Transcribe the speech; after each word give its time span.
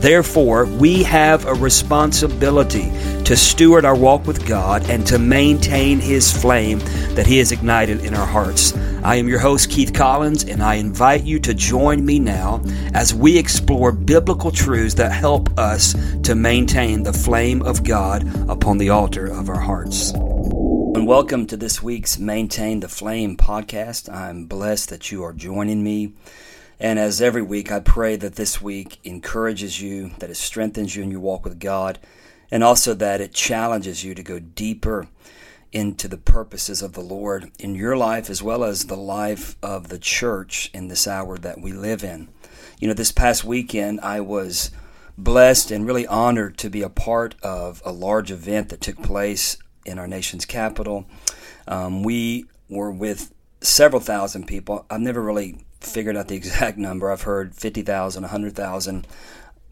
Therefore, 0.00 0.64
we 0.64 1.02
have 1.02 1.44
a 1.46 1.54
responsibility 1.54 2.88
to 3.24 3.36
steward 3.36 3.84
our 3.84 3.96
walk 3.96 4.28
with 4.28 4.46
God 4.46 4.88
and 4.88 5.04
to 5.08 5.18
maintain 5.18 5.98
His 5.98 6.30
flame 6.30 6.78
that 7.16 7.26
He 7.26 7.38
has 7.38 7.50
ignited 7.50 8.04
in 8.04 8.14
our 8.14 8.24
hearts. 8.24 8.76
I 9.02 9.16
am 9.16 9.26
your 9.26 9.40
host, 9.40 9.70
Keith 9.70 9.92
Collins, 9.92 10.44
and 10.44 10.62
I 10.62 10.74
invite 10.74 11.24
you 11.24 11.40
to 11.40 11.52
join 11.52 12.06
me 12.06 12.20
now 12.20 12.62
as 12.94 13.12
we 13.12 13.36
explore 13.36 13.90
biblical 13.90 14.52
truths 14.52 14.94
that 14.94 15.10
help 15.10 15.58
us 15.58 15.96
to 16.22 16.36
maintain 16.36 17.02
the 17.02 17.12
flame 17.12 17.60
of 17.62 17.82
God 17.82 18.22
upon 18.48 18.78
the 18.78 18.90
altar 18.90 19.26
of 19.26 19.48
our 19.48 19.58
hearts. 19.58 20.12
And 20.12 21.08
welcome 21.08 21.44
to 21.48 21.56
this 21.56 21.82
week's 21.82 22.20
Maintain 22.20 22.78
the 22.78 22.88
Flame 22.88 23.36
podcast. 23.36 24.08
I'm 24.14 24.44
blessed 24.44 24.90
that 24.90 25.10
you 25.10 25.24
are 25.24 25.32
joining 25.32 25.82
me. 25.82 26.12
And 26.80 26.98
as 26.98 27.20
every 27.20 27.42
week, 27.42 27.72
I 27.72 27.80
pray 27.80 28.16
that 28.16 28.36
this 28.36 28.62
week 28.62 28.98
encourages 29.04 29.80
you, 29.80 30.10
that 30.18 30.30
it 30.30 30.36
strengthens 30.36 30.94
you 30.94 31.02
in 31.02 31.10
your 31.10 31.20
walk 31.20 31.44
with 31.44 31.58
God, 31.58 31.98
and 32.50 32.62
also 32.62 32.94
that 32.94 33.20
it 33.20 33.34
challenges 33.34 34.04
you 34.04 34.14
to 34.14 34.22
go 34.22 34.38
deeper 34.38 35.08
into 35.72 36.08
the 36.08 36.16
purposes 36.16 36.80
of 36.80 36.92
the 36.92 37.00
Lord 37.00 37.50
in 37.58 37.74
your 37.74 37.96
life 37.96 38.30
as 38.30 38.42
well 38.42 38.64
as 38.64 38.86
the 38.86 38.96
life 38.96 39.56
of 39.62 39.88
the 39.88 39.98
church 39.98 40.70
in 40.72 40.88
this 40.88 41.06
hour 41.06 41.36
that 41.38 41.60
we 41.60 41.72
live 41.72 42.02
in. 42.02 42.28
You 42.78 42.88
know, 42.88 42.94
this 42.94 43.12
past 43.12 43.44
weekend, 43.44 44.00
I 44.00 44.20
was 44.20 44.70
blessed 45.18 45.70
and 45.70 45.84
really 45.84 46.06
honored 46.06 46.56
to 46.58 46.70
be 46.70 46.82
a 46.82 46.88
part 46.88 47.34
of 47.42 47.82
a 47.84 47.92
large 47.92 48.30
event 48.30 48.68
that 48.70 48.80
took 48.80 49.02
place 49.02 49.58
in 49.84 49.98
our 49.98 50.06
nation's 50.06 50.46
capital. 50.46 51.06
Um, 51.66 52.02
we 52.02 52.46
were 52.70 52.90
with 52.90 53.34
several 53.60 54.00
thousand 54.00 54.46
people. 54.46 54.86
I've 54.88 55.00
never 55.00 55.20
really 55.20 55.58
figured 55.80 56.16
out 56.16 56.28
the 56.28 56.36
exact 56.36 56.78
number. 56.78 57.10
I've 57.10 57.22
heard 57.22 57.54
50,000, 57.54 58.22
100,000. 58.22 59.06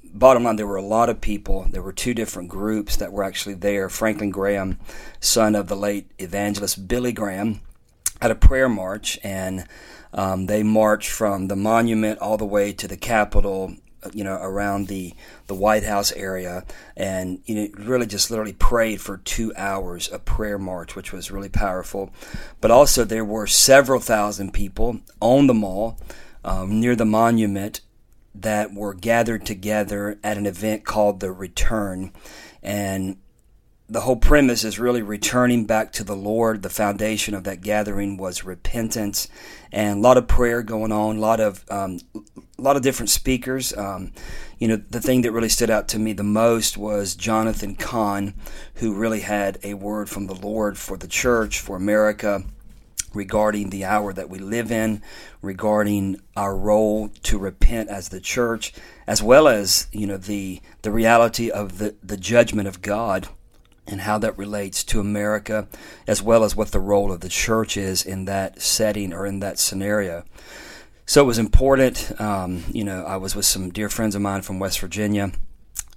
Bottom 0.05 0.45
line, 0.45 0.57
there 0.57 0.67
were 0.67 0.77
a 0.77 0.83
lot 0.83 1.11
of 1.11 1.21
people. 1.21 1.67
There 1.71 1.83
were 1.83 1.93
two 1.93 2.15
different 2.15 2.49
groups 2.49 2.97
that 2.97 3.13
were 3.13 3.25
actually 3.25 3.55
there. 3.55 3.89
Franklin 3.89 4.31
Graham, 4.31 4.79
son 5.21 5.55
of 5.55 5.69
the 5.69 5.77
late 5.77 6.11
evangelist 6.19 6.89
Billy 6.89 7.13
Graham, 7.13 7.61
had 8.23 8.31
a 8.31 8.37
prayer 8.37 8.69
march, 8.69 9.19
and 9.23 9.67
um, 10.15 10.47
they 10.47 10.63
marched 10.63 11.11
from 11.11 11.49
the 11.49 11.57
monument 11.57 12.19
all 12.21 12.39
the 12.39 12.47
way 12.47 12.73
to 12.73 12.89
the 12.89 12.97
Capitol 12.97 13.75
you 14.15 14.25
know, 14.25 14.39
around 14.41 14.89
the 14.89 15.15
the 15.47 15.55
White 15.55 15.85
House 15.85 16.13
area, 16.13 16.65
and 16.97 17.41
you 17.47 17.55
know, 17.55 17.69
really 17.79 18.07
just 18.07 18.31
literally 18.31 18.53
prayed 18.53 19.01
for 19.01 19.19
two 19.19 19.53
hours, 19.57 20.11
a 20.13 20.19
prayer 20.19 20.59
march, 20.59 20.95
which 20.95 21.13
was 21.13 21.31
really 21.31 21.49
powerful. 21.49 22.13
But 22.61 22.71
also, 22.71 23.05
there 23.05 23.25
were 23.25 23.47
several 23.47 24.01
thousand 24.01 24.53
people 24.53 25.01
on 25.21 25.47
the 25.47 25.55
mall 25.55 25.99
um, 26.45 26.81
near 26.81 26.97
the 26.97 27.05
monument 27.05 27.81
that 28.35 28.75
were 28.75 28.95
gathered 28.95 29.47
together 29.47 30.19
at 30.23 30.37
an 30.37 30.47
event 30.47 30.85
called 30.85 31.21
the 31.21 31.33
Return, 31.33 32.13
and 32.63 33.17
the 33.89 34.01
whole 34.01 34.17
premise 34.17 34.65
is 34.65 34.79
really 34.79 35.03
returning 35.03 35.65
back 35.65 35.93
to 35.93 36.05
the 36.05 36.17
Lord. 36.17 36.63
The 36.63 36.71
foundation 36.71 37.35
of 37.35 37.45
that 37.45 37.61
gathering 37.61 38.17
was 38.17 38.45
repentance, 38.45 39.29
and 39.71 39.99
a 39.99 40.03
lot 40.03 40.17
of 40.17 40.27
prayer 40.27 40.63
going 40.63 40.91
on. 40.91 41.17
A 41.17 41.21
lot 41.21 41.39
of 41.39 41.65
um, 41.71 42.01
a 42.15 42.63
lot 42.63 42.77
of 42.77 42.83
different 42.83 43.11
speakers. 43.11 43.77
Um, 43.77 44.13
you 44.59 44.67
know, 44.67 44.77
the 44.77 45.01
thing 45.01 45.23
that 45.23 45.33
really 45.33 45.49
stood 45.49 45.71
out 45.71 45.87
to 45.89 45.99
me 46.01 46.13
the 46.13 46.25
most 46.25 46.77
was 46.77 47.15
Jonathan 47.15 47.77
Cahn, 47.77 48.35
who 48.77 48.95
really 48.95 49.21
had 49.21 49.59
a 49.63 49.75
word 49.75 50.11
from 50.11 50.27
the 50.27 50.35
Lord 50.35 50.77
for 50.79 50.97
the 50.97 51.09
church, 51.09 51.61
for 51.61 51.77
America, 51.77 52.43
regarding 53.15 53.71
the 53.71 53.85
hour 53.85 54.13
that 54.13 54.29
we 54.29 54.41
live 54.41 54.73
in, 54.73 55.01
regarding 55.43 56.21
our 56.37 56.57
role 56.57 57.11
to 57.23 57.39
repent 57.39 57.89
as 57.89 58.09
the 58.09 58.21
church, 58.21 58.73
as 59.07 59.23
well 59.23 59.47
as 59.47 59.87
you 59.93 60.09
know 60.09 60.17
the 60.17 60.61
the 60.83 60.91
reality 60.91 61.51
of 61.51 61.79
the 61.79 61.95
the 62.03 62.17
judgment 62.17 62.67
of 62.67 62.83
God 62.83 63.29
and 63.87 64.03
how 64.03 64.19
that 64.19 64.37
relates 64.37 64.83
to 64.85 65.01
America, 65.01 65.69
as 66.07 66.23
well 66.23 66.45
as 66.45 66.57
what 66.57 66.73
the 66.73 66.81
role 66.81 67.13
of 67.13 67.21
the 67.21 67.29
church 67.29 67.77
is 67.77 68.05
in 68.05 68.25
that 68.25 68.61
setting 68.61 69.13
or 69.13 69.27
in 69.27 69.41
that 69.41 69.59
scenario. 69.59 70.25
So 71.07 71.23
it 71.23 71.27
was 71.27 71.39
important. 71.39 72.13
Um, 72.21 72.65
you 72.69 72.85
know, 72.85 73.05
I 73.05 73.17
was 73.17 73.37
with 73.37 73.45
some 73.45 73.71
dear 73.71 73.89
friends 73.89 74.15
of 74.15 74.23
mine 74.23 74.43
from 74.43 74.59
West 74.59 74.81
Virginia 74.81 75.33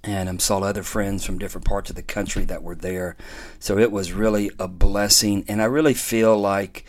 and 0.02 0.28
I 0.28 0.30
um, 0.30 0.38
saw 0.38 0.60
other 0.60 0.82
friends 0.82 1.24
from 1.24 1.38
different 1.38 1.66
parts 1.66 1.90
of 1.90 1.96
the 1.96 2.02
country 2.02 2.44
that 2.46 2.62
were 2.62 2.74
there. 2.74 3.16
So 3.58 3.78
it 3.78 3.92
was 3.92 4.12
really 4.12 4.50
a 4.58 4.66
blessing. 4.66 5.44
And 5.46 5.60
I 5.60 5.66
really 5.66 5.94
feel 5.94 6.38
like, 6.38 6.86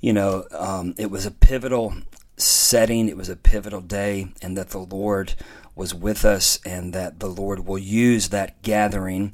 you 0.00 0.12
know, 0.12 0.44
um, 0.52 0.94
it 0.98 1.10
was 1.10 1.24
a 1.24 1.30
pivotal 1.30 1.94
setting, 2.36 3.08
it 3.08 3.16
was 3.16 3.30
a 3.30 3.36
pivotal 3.36 3.80
day, 3.80 4.32
and 4.42 4.56
that 4.58 4.70
the 4.70 4.78
Lord 4.78 5.34
was 5.74 5.94
with 5.94 6.24
us 6.24 6.60
and 6.66 6.92
that 6.92 7.20
the 7.20 7.28
Lord 7.28 7.66
will 7.66 7.78
use 7.78 8.28
that 8.28 8.60
gathering 8.60 9.32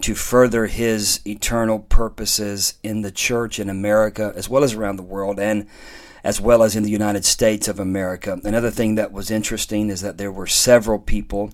to 0.00 0.14
further 0.14 0.66
his 0.66 1.20
eternal 1.26 1.80
purposes 1.80 2.74
in 2.82 3.02
the 3.02 3.10
church 3.10 3.58
in 3.58 3.68
America 3.68 4.32
as 4.36 4.48
well 4.48 4.64
as 4.64 4.74
around 4.74 4.96
the 4.96 5.02
world 5.02 5.40
and 5.40 5.66
as 6.24 6.40
well 6.40 6.62
as 6.62 6.76
in 6.76 6.82
the 6.82 6.90
United 6.90 7.24
States 7.24 7.68
of 7.68 7.78
America. 7.78 8.40
Another 8.44 8.70
thing 8.70 8.96
that 8.96 9.12
was 9.12 9.30
interesting 9.30 9.88
is 9.88 10.00
that 10.00 10.18
there 10.18 10.32
were 10.32 10.46
several 10.46 10.98
people. 10.98 11.52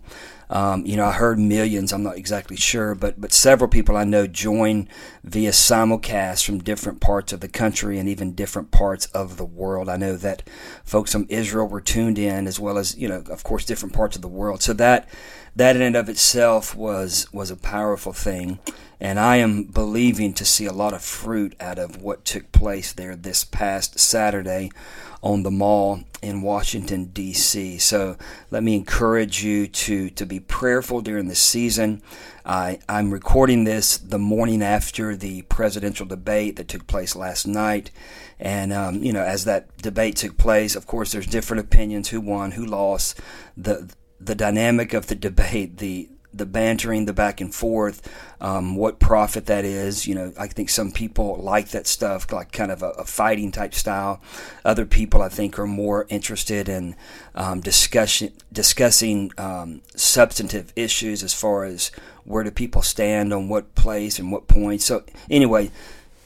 Um, 0.50 0.84
you 0.84 0.96
know, 0.96 1.06
I 1.06 1.12
heard 1.12 1.38
millions. 1.38 1.92
I'm 1.92 2.02
not 2.02 2.16
exactly 2.16 2.56
sure, 2.56 2.94
but 2.94 3.20
but 3.20 3.32
several 3.32 3.68
people 3.68 3.96
I 3.96 4.04
know 4.04 4.26
join 4.26 4.88
via 5.22 5.50
simulcast 5.50 6.44
from 6.44 6.58
different 6.58 7.00
parts 7.00 7.32
of 7.32 7.40
the 7.40 7.48
country 7.48 7.98
and 7.98 8.08
even 8.08 8.34
different 8.34 8.70
parts 8.70 9.06
of 9.06 9.36
the 9.36 9.44
world. 9.44 9.88
I 9.88 9.96
know 9.96 10.16
that 10.16 10.42
folks 10.84 11.12
from 11.12 11.26
Israel 11.28 11.66
were 11.66 11.80
tuned 11.80 12.18
in, 12.18 12.46
as 12.46 12.60
well 12.60 12.76
as 12.76 12.96
you 12.96 13.08
know, 13.08 13.22
of 13.30 13.42
course, 13.42 13.64
different 13.64 13.94
parts 13.94 14.16
of 14.16 14.22
the 14.22 14.28
world. 14.28 14.62
So 14.62 14.72
that 14.74 15.08
that 15.56 15.76
in 15.76 15.82
and 15.82 15.96
of 15.96 16.08
itself 16.08 16.74
was 16.74 17.32
was 17.32 17.50
a 17.50 17.56
powerful 17.56 18.12
thing 18.12 18.58
and 19.00 19.18
I 19.18 19.36
am 19.36 19.64
believing 19.64 20.32
to 20.34 20.44
see 20.44 20.66
a 20.66 20.72
lot 20.72 20.94
of 20.94 21.02
fruit 21.02 21.54
out 21.60 21.78
of 21.78 22.00
what 22.00 22.24
took 22.24 22.52
place 22.52 22.92
there 22.92 23.14
this 23.14 23.44
past 23.44 23.98
Saturday 23.98 24.70
on 25.22 25.42
the 25.42 25.50
mall 25.50 26.00
in 26.22 26.42
Washington 26.42 27.06
D.C. 27.06 27.78
So 27.78 28.16
let 28.50 28.62
me 28.62 28.74
encourage 28.74 29.42
you 29.44 29.66
to 29.66 30.10
to 30.10 30.24
be 30.24 30.40
prayerful 30.40 31.00
during 31.00 31.28
the 31.28 31.34
season. 31.34 32.02
I, 32.46 32.78
I'm 32.88 33.10
recording 33.10 33.64
this 33.64 33.96
the 33.98 34.18
morning 34.18 34.62
after 34.62 35.16
the 35.16 35.42
presidential 35.42 36.06
debate 36.06 36.56
that 36.56 36.68
took 36.68 36.86
place 36.86 37.16
last 37.16 37.46
night, 37.46 37.90
and 38.38 38.72
um, 38.72 39.02
you 39.02 39.12
know 39.12 39.22
as 39.22 39.44
that 39.44 39.76
debate 39.78 40.16
took 40.16 40.36
place, 40.36 40.76
of 40.76 40.86
course 40.86 41.12
there's 41.12 41.26
different 41.26 41.60
opinions 41.62 42.08
who 42.08 42.20
won, 42.20 42.52
who 42.52 42.64
lost. 42.64 43.20
The 43.56 43.90
the 44.26 44.34
dynamic 44.34 44.94
of 44.94 45.06
the 45.06 45.14
debate, 45.14 45.78
the 45.78 46.08
the 46.36 46.46
bantering, 46.46 47.04
the 47.04 47.12
back 47.12 47.40
and 47.40 47.54
forth, 47.54 48.02
um, 48.40 48.74
what 48.74 48.98
profit 48.98 49.46
that 49.46 49.64
is. 49.64 50.06
You 50.06 50.16
know, 50.16 50.32
I 50.38 50.48
think 50.48 50.68
some 50.68 50.90
people 50.90 51.36
like 51.36 51.68
that 51.68 51.86
stuff, 51.86 52.30
like 52.32 52.50
kind 52.50 52.72
of 52.72 52.82
a, 52.82 52.90
a 52.90 53.04
fighting 53.04 53.52
type 53.52 53.72
style. 53.72 54.20
Other 54.64 54.84
people, 54.84 55.22
I 55.22 55.28
think, 55.28 55.58
are 55.58 55.66
more 55.66 56.06
interested 56.08 56.68
in 56.68 56.96
um, 57.34 57.60
discussion, 57.60 58.32
discussing 58.52 59.30
um, 59.38 59.82
substantive 59.94 60.72
issues 60.74 61.22
as 61.22 61.32
far 61.32 61.64
as 61.64 61.92
where 62.24 62.42
do 62.42 62.50
people 62.50 62.82
stand 62.82 63.32
on 63.32 63.48
what 63.48 63.74
place 63.74 64.18
and 64.18 64.32
what 64.32 64.48
point. 64.48 64.82
So, 64.82 65.04
anyway, 65.30 65.70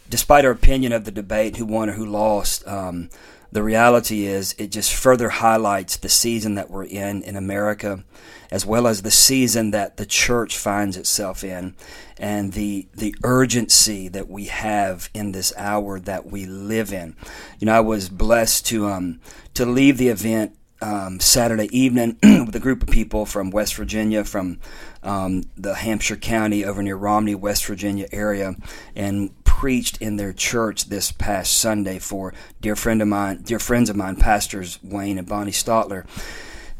despite 0.08 0.44
our 0.44 0.52
opinion 0.52 0.92
of 0.92 1.04
the 1.04 1.10
debate, 1.10 1.56
who 1.56 1.66
won 1.66 1.90
or 1.90 1.92
who 1.92 2.06
lost, 2.06 2.66
um, 2.66 3.10
the 3.50 3.62
reality 3.62 4.26
is 4.26 4.54
it 4.58 4.70
just 4.70 4.92
further 4.94 5.28
highlights 5.28 5.96
the 5.96 6.08
season 6.08 6.54
that 6.56 6.70
we're 6.70 6.84
in 6.84 7.22
in 7.22 7.36
America, 7.36 8.04
as 8.50 8.66
well 8.66 8.86
as 8.86 9.02
the 9.02 9.10
season 9.10 9.70
that 9.70 9.96
the 9.96 10.06
church 10.06 10.56
finds 10.56 10.96
itself 10.96 11.42
in, 11.42 11.74
and 12.18 12.52
the 12.52 12.88
the 12.94 13.14
urgency 13.24 14.08
that 14.08 14.28
we 14.28 14.46
have 14.46 15.08
in 15.14 15.32
this 15.32 15.52
hour 15.56 15.98
that 16.00 16.26
we 16.26 16.44
live 16.44 16.92
in. 16.92 17.16
You 17.58 17.66
know, 17.66 17.74
I 17.74 17.80
was 17.80 18.08
blessed 18.08 18.66
to 18.66 18.86
um 18.86 19.20
to 19.54 19.64
leave 19.64 19.98
the 19.98 20.08
event 20.08 20.54
um, 20.80 21.20
Saturday 21.20 21.68
evening 21.76 22.18
with 22.22 22.54
a 22.54 22.60
group 22.60 22.82
of 22.82 22.88
people 22.88 23.26
from 23.26 23.50
West 23.50 23.74
Virginia, 23.74 24.24
from 24.24 24.60
um, 25.02 25.44
the 25.56 25.74
Hampshire 25.74 26.16
County 26.16 26.64
over 26.64 26.82
near 26.82 26.96
Romney, 26.96 27.34
West 27.34 27.66
Virginia 27.66 28.06
area, 28.12 28.54
and 28.94 29.37
preached 29.58 30.00
in 30.00 30.14
their 30.14 30.32
church 30.32 30.84
this 30.84 31.10
past 31.10 31.56
Sunday 31.56 31.98
for 31.98 32.32
dear 32.60 32.76
friend 32.76 33.02
of 33.02 33.08
mine, 33.08 33.42
dear 33.42 33.58
friends 33.58 33.90
of 33.90 33.96
mine, 33.96 34.14
pastors 34.14 34.78
Wayne 34.84 35.18
and 35.18 35.26
Bonnie 35.26 35.50
Stotler. 35.50 36.06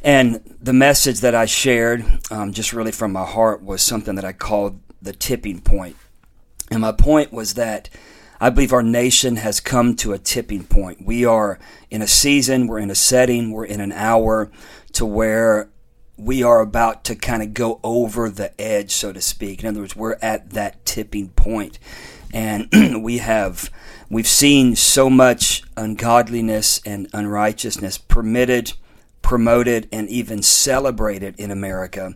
And 0.00 0.56
the 0.62 0.72
message 0.72 1.18
that 1.22 1.34
I 1.34 1.46
shared, 1.46 2.04
um, 2.30 2.52
just 2.52 2.72
really 2.72 2.92
from 2.92 3.10
my 3.10 3.24
heart, 3.24 3.64
was 3.64 3.82
something 3.82 4.14
that 4.14 4.24
I 4.24 4.32
called 4.32 4.78
the 5.02 5.12
tipping 5.12 5.60
point. 5.60 5.96
And 6.70 6.82
my 6.82 6.92
point 6.92 7.32
was 7.32 7.54
that 7.54 7.90
I 8.40 8.48
believe 8.48 8.72
our 8.72 8.84
nation 8.84 9.34
has 9.34 9.58
come 9.58 9.96
to 9.96 10.12
a 10.12 10.18
tipping 10.18 10.62
point. 10.62 11.04
We 11.04 11.24
are 11.24 11.58
in 11.90 12.00
a 12.00 12.06
season, 12.06 12.68
we're 12.68 12.78
in 12.78 12.92
a 12.92 12.94
setting, 12.94 13.50
we're 13.50 13.66
in 13.66 13.80
an 13.80 13.90
hour 13.90 14.52
to 14.92 15.04
where 15.04 15.68
we 16.16 16.44
are 16.44 16.60
about 16.60 17.02
to 17.06 17.16
kind 17.16 17.42
of 17.42 17.54
go 17.54 17.80
over 17.82 18.30
the 18.30 18.60
edge, 18.60 18.92
so 18.92 19.12
to 19.12 19.20
speak. 19.20 19.64
In 19.64 19.68
other 19.68 19.80
words, 19.80 19.96
we're 19.96 20.18
at 20.22 20.50
that 20.50 20.84
tipping 20.84 21.30
point. 21.30 21.80
And 22.32 22.68
we 23.02 23.18
have 23.18 23.70
we've 24.10 24.28
seen 24.28 24.76
so 24.76 25.08
much 25.08 25.62
ungodliness 25.76 26.80
and 26.84 27.08
unrighteousness 27.12 27.98
permitted, 27.98 28.72
promoted, 29.22 29.88
and 29.92 30.08
even 30.08 30.42
celebrated 30.42 31.34
in 31.38 31.50
America 31.50 32.14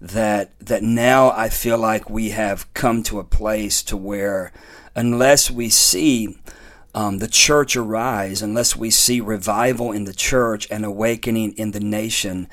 that 0.00 0.52
that 0.60 0.82
now 0.82 1.30
I 1.30 1.48
feel 1.48 1.78
like 1.78 2.10
we 2.10 2.30
have 2.30 2.72
come 2.74 3.02
to 3.04 3.18
a 3.18 3.24
place 3.24 3.82
to 3.84 3.96
where 3.96 4.52
unless 4.94 5.50
we 5.50 5.68
see 5.68 6.36
um, 6.94 7.18
the 7.18 7.28
church 7.28 7.74
arise, 7.74 8.40
unless 8.40 8.76
we 8.76 8.88
see 8.90 9.20
revival 9.20 9.90
in 9.90 10.04
the 10.04 10.12
church 10.12 10.68
and 10.70 10.84
awakening 10.84 11.52
in 11.56 11.72
the 11.72 11.80
nation, 11.80 12.48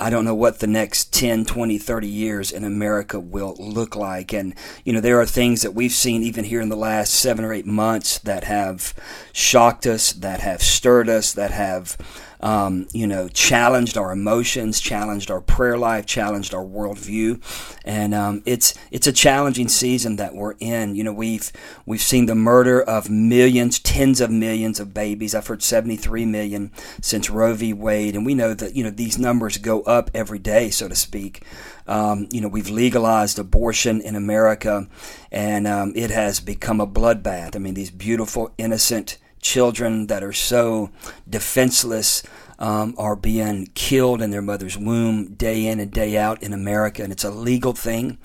I 0.00 0.10
don't 0.10 0.24
know 0.24 0.34
what 0.34 0.60
the 0.60 0.68
next 0.68 1.12
10, 1.12 1.44
20, 1.44 1.76
30 1.76 2.06
years 2.06 2.52
in 2.52 2.62
America 2.62 3.18
will 3.18 3.56
look 3.58 3.96
like. 3.96 4.32
And, 4.32 4.54
you 4.84 4.92
know, 4.92 5.00
there 5.00 5.20
are 5.20 5.26
things 5.26 5.62
that 5.62 5.74
we've 5.74 5.92
seen 5.92 6.22
even 6.22 6.44
here 6.44 6.60
in 6.60 6.68
the 6.68 6.76
last 6.76 7.12
seven 7.12 7.44
or 7.44 7.52
eight 7.52 7.66
months 7.66 8.18
that 8.20 8.44
have 8.44 8.94
shocked 9.32 9.86
us, 9.86 10.12
that 10.12 10.40
have 10.40 10.62
stirred 10.62 11.08
us, 11.08 11.32
that 11.32 11.50
have 11.50 11.96
um, 12.40 12.86
you 12.92 13.06
know, 13.06 13.28
challenged 13.28 13.96
our 13.96 14.12
emotions, 14.12 14.80
challenged 14.80 15.30
our 15.30 15.40
prayer 15.40 15.76
life, 15.76 16.06
challenged 16.06 16.54
our 16.54 16.64
worldview, 16.64 17.42
and 17.84 18.14
um, 18.14 18.42
it's 18.46 18.74
it's 18.90 19.06
a 19.06 19.12
challenging 19.12 19.68
season 19.68 20.16
that 20.16 20.34
we're 20.34 20.54
in. 20.60 20.94
You 20.94 21.04
know, 21.04 21.12
we've 21.12 21.50
we've 21.86 22.02
seen 22.02 22.26
the 22.26 22.34
murder 22.34 22.80
of 22.80 23.10
millions, 23.10 23.78
tens 23.78 24.20
of 24.20 24.30
millions 24.30 24.78
of 24.78 24.94
babies. 24.94 25.34
I've 25.34 25.46
heard 25.46 25.62
73 25.62 26.26
million 26.26 26.70
since 27.00 27.28
Roe 27.30 27.54
v. 27.54 27.72
Wade, 27.72 28.14
and 28.14 28.24
we 28.24 28.34
know 28.34 28.54
that 28.54 28.76
you 28.76 28.84
know 28.84 28.90
these 28.90 29.18
numbers 29.18 29.58
go 29.58 29.82
up 29.82 30.10
every 30.14 30.38
day, 30.38 30.70
so 30.70 30.88
to 30.88 30.96
speak. 30.96 31.42
Um, 31.88 32.28
you 32.30 32.42
know, 32.42 32.48
we've 32.48 32.68
legalized 32.68 33.38
abortion 33.38 34.00
in 34.02 34.14
America, 34.14 34.86
and 35.32 35.66
um, 35.66 35.92
it 35.96 36.10
has 36.10 36.38
become 36.38 36.80
a 36.80 36.86
bloodbath. 36.86 37.56
I 37.56 37.58
mean, 37.58 37.74
these 37.74 37.90
beautiful, 37.90 38.52
innocent 38.58 39.16
children 39.40 40.06
that 40.08 40.22
are 40.22 40.32
so 40.32 40.90
defenseless 41.28 42.22
um, 42.58 42.94
are 42.98 43.16
being 43.16 43.68
killed 43.74 44.20
in 44.20 44.30
their 44.30 44.42
mother's 44.42 44.76
womb 44.76 45.34
day 45.34 45.66
in 45.66 45.78
and 45.78 45.92
day 45.92 46.16
out 46.16 46.42
in 46.42 46.52
America, 46.52 47.02
and 47.02 47.12
it's 47.12 47.24
a 47.24 47.30
legal 47.30 47.72
thing. 47.72 48.18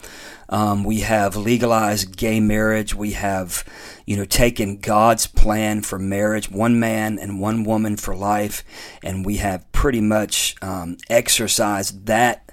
Um, 0.50 0.84
we 0.84 1.02
have 1.02 1.36
legalized 1.36 2.18
gay 2.18 2.40
marriage. 2.40 2.94
We 2.94 3.12
have, 3.12 3.64
you 4.06 4.18
know, 4.18 4.26
taken 4.26 4.78
God's 4.80 5.28
plan 5.28 5.82
for 5.82 5.98
marriage, 6.00 6.50
one 6.50 6.80
man 6.80 7.18
and 7.20 7.40
one 7.40 7.64
woman 7.64 7.98
for 7.98 8.16
life, 8.16 8.64
and 9.04 9.26
we 9.26 9.38
have 9.38 9.72
pretty 9.72 10.02
much 10.02 10.56
um, 10.62 10.98
exercised 11.10 12.06
that 12.08 12.52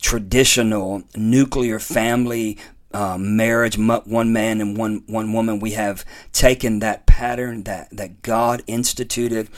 traditional 0.00 1.02
nuclear 1.16 1.78
family 1.78 2.58
um, 2.94 3.36
marriage, 3.36 3.76
one 3.76 4.32
man 4.32 4.60
and 4.60 4.76
one 4.76 5.02
one 5.06 5.32
woman. 5.32 5.58
We 5.58 5.72
have 5.72 6.04
taken 6.32 6.78
that 6.78 7.06
pattern 7.06 7.64
that 7.64 7.88
that 7.90 8.22
God 8.22 8.62
instituted 8.66 9.48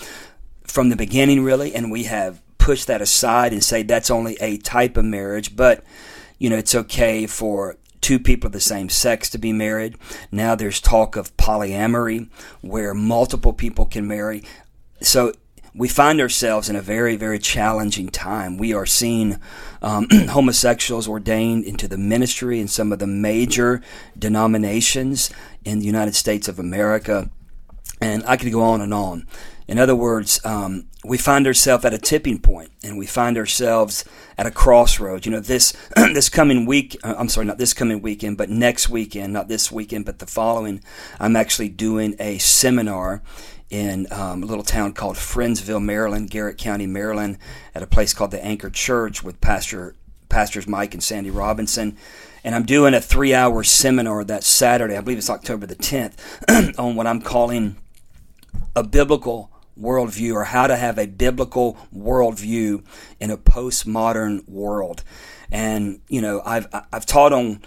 from 0.64 0.88
the 0.88 0.96
beginning, 0.96 1.44
really, 1.44 1.74
and 1.74 1.90
we 1.90 2.04
have 2.04 2.42
pushed 2.58 2.86
that 2.88 3.00
aside 3.00 3.52
and 3.52 3.62
say 3.62 3.82
that's 3.82 4.10
only 4.10 4.36
a 4.40 4.56
type 4.56 4.96
of 4.96 5.04
marriage. 5.04 5.54
But 5.54 5.84
you 6.38 6.50
know, 6.50 6.56
it's 6.56 6.74
okay 6.74 7.26
for 7.26 7.76
two 8.00 8.18
people 8.18 8.48
of 8.48 8.52
the 8.52 8.60
same 8.60 8.88
sex 8.88 9.30
to 9.30 9.38
be 9.38 9.52
married. 9.52 9.96
Now 10.30 10.54
there's 10.54 10.80
talk 10.80 11.16
of 11.16 11.36
polyamory, 11.36 12.28
where 12.60 12.94
multiple 12.94 13.52
people 13.52 13.84
can 13.84 14.06
marry. 14.06 14.44
So 15.00 15.32
we 15.76 15.88
find 15.88 16.20
ourselves 16.20 16.70
in 16.70 16.76
a 16.76 16.80
very, 16.80 17.16
very 17.16 17.38
challenging 17.38 18.08
time. 18.08 18.56
We 18.56 18.72
are 18.72 18.86
seeing 18.86 19.38
um, 19.82 20.08
homosexuals 20.30 21.06
ordained 21.06 21.64
into 21.64 21.86
the 21.86 21.98
ministry 21.98 22.60
in 22.60 22.68
some 22.68 22.92
of 22.92 22.98
the 22.98 23.06
major 23.06 23.82
denominations 24.18 25.30
in 25.64 25.80
the 25.80 25.84
United 25.84 26.14
States 26.14 26.48
of 26.48 26.58
America. 26.58 27.30
And 28.00 28.24
I 28.26 28.36
could 28.36 28.50
go 28.52 28.62
on 28.62 28.80
and 28.80 28.94
on. 28.94 29.26
In 29.68 29.78
other 29.78 29.96
words, 29.96 30.40
um, 30.44 30.86
we 31.04 31.18
find 31.18 31.46
ourselves 31.46 31.84
at 31.84 31.92
a 31.92 31.98
tipping 31.98 32.38
point, 32.38 32.70
and 32.84 32.96
we 32.96 33.06
find 33.06 33.36
ourselves 33.36 34.04
at 34.38 34.46
a 34.46 34.50
crossroads. 34.50 35.26
You 35.26 35.32
know, 35.32 35.40
this 35.40 35.72
this 35.96 36.28
coming 36.28 36.66
week, 36.66 36.96
uh, 37.02 37.14
I'm 37.18 37.28
sorry, 37.28 37.46
not 37.46 37.58
this 37.58 37.74
coming 37.74 38.00
weekend, 38.00 38.38
but 38.38 38.48
next 38.48 38.88
weekend, 38.88 39.32
not 39.32 39.48
this 39.48 39.72
weekend, 39.72 40.04
but 40.04 40.20
the 40.20 40.26
following, 40.26 40.82
I'm 41.18 41.36
actually 41.36 41.68
doing 41.68 42.14
a 42.20 42.38
seminar 42.38 43.22
in 43.70 44.06
um, 44.12 44.42
a 44.42 44.46
little 44.46 44.64
town 44.64 44.92
called 44.92 45.16
Friendsville, 45.16 45.82
Maryland, 45.82 46.30
Garrett 46.30 46.58
County, 46.58 46.86
Maryland, 46.86 47.38
at 47.74 47.82
a 47.82 47.86
place 47.86 48.14
called 48.14 48.30
the 48.30 48.44
Anchor 48.44 48.70
Church 48.70 49.22
with 49.22 49.40
Pastor 49.40 49.94
Pastors 50.28 50.66
Mike 50.66 50.94
and 50.94 51.02
Sandy 51.02 51.30
Robinson. 51.30 51.96
And 52.44 52.54
I'm 52.54 52.64
doing 52.64 52.94
a 52.94 53.00
three 53.00 53.34
hour 53.34 53.64
seminar 53.64 54.24
that 54.24 54.44
Saturday, 54.44 54.96
I 54.96 55.00
believe 55.00 55.18
it's 55.18 55.30
October 55.30 55.66
the 55.66 55.76
10th, 55.76 56.78
on 56.78 56.94
what 56.94 57.06
I'm 57.06 57.20
calling 57.20 57.76
a 58.74 58.82
biblical 58.82 59.50
worldview 59.80 60.34
or 60.34 60.44
how 60.44 60.66
to 60.66 60.76
have 60.76 60.98
a 60.98 61.06
biblical 61.06 61.76
worldview 61.94 62.84
in 63.20 63.30
a 63.30 63.36
postmodern 63.36 64.48
world. 64.48 65.02
And, 65.50 66.00
you 66.08 66.20
know, 66.20 66.42
I've, 66.44 66.66
I've 66.92 67.06
taught 67.06 67.32
on 67.32 67.62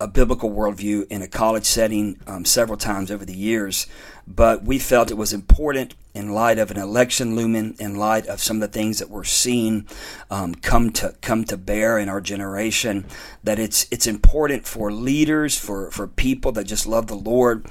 a 0.00 0.08
biblical 0.08 0.50
worldview 0.50 1.06
in 1.08 1.22
a 1.22 1.28
college 1.28 1.64
setting 1.64 2.18
um, 2.26 2.44
several 2.44 2.76
times 2.76 3.10
over 3.10 3.24
the 3.24 3.36
years, 3.36 3.86
but 4.26 4.64
we 4.64 4.78
felt 4.78 5.10
it 5.10 5.16
was 5.16 5.32
important 5.32 5.94
in 6.14 6.32
light 6.32 6.58
of 6.58 6.70
an 6.70 6.76
election 6.76 7.34
looming, 7.34 7.74
in 7.78 7.96
light 7.96 8.26
of 8.26 8.40
some 8.40 8.56
of 8.56 8.60
the 8.60 8.78
things 8.78 8.98
that 8.98 9.08
we're 9.08 9.24
seeing 9.24 9.86
um, 10.30 10.54
come 10.54 10.90
to 10.90 11.14
come 11.20 11.44
to 11.44 11.56
bear 11.56 11.98
in 11.98 12.08
our 12.08 12.20
generation, 12.20 13.06
that 13.42 13.58
it's 13.58 13.86
it's 13.90 14.06
important 14.06 14.66
for 14.66 14.92
leaders, 14.92 15.58
for 15.58 15.90
for 15.90 16.06
people 16.06 16.52
that 16.52 16.64
just 16.64 16.86
love 16.86 17.06
the 17.06 17.14
Lord, 17.14 17.66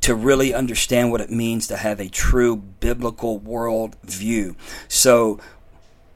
to 0.00 0.14
really 0.14 0.52
understand 0.52 1.10
what 1.10 1.20
it 1.20 1.30
means 1.30 1.66
to 1.68 1.76
have 1.76 2.00
a 2.00 2.08
true 2.08 2.56
biblical 2.56 3.38
world 3.38 3.96
view. 4.02 4.56
So 4.88 5.38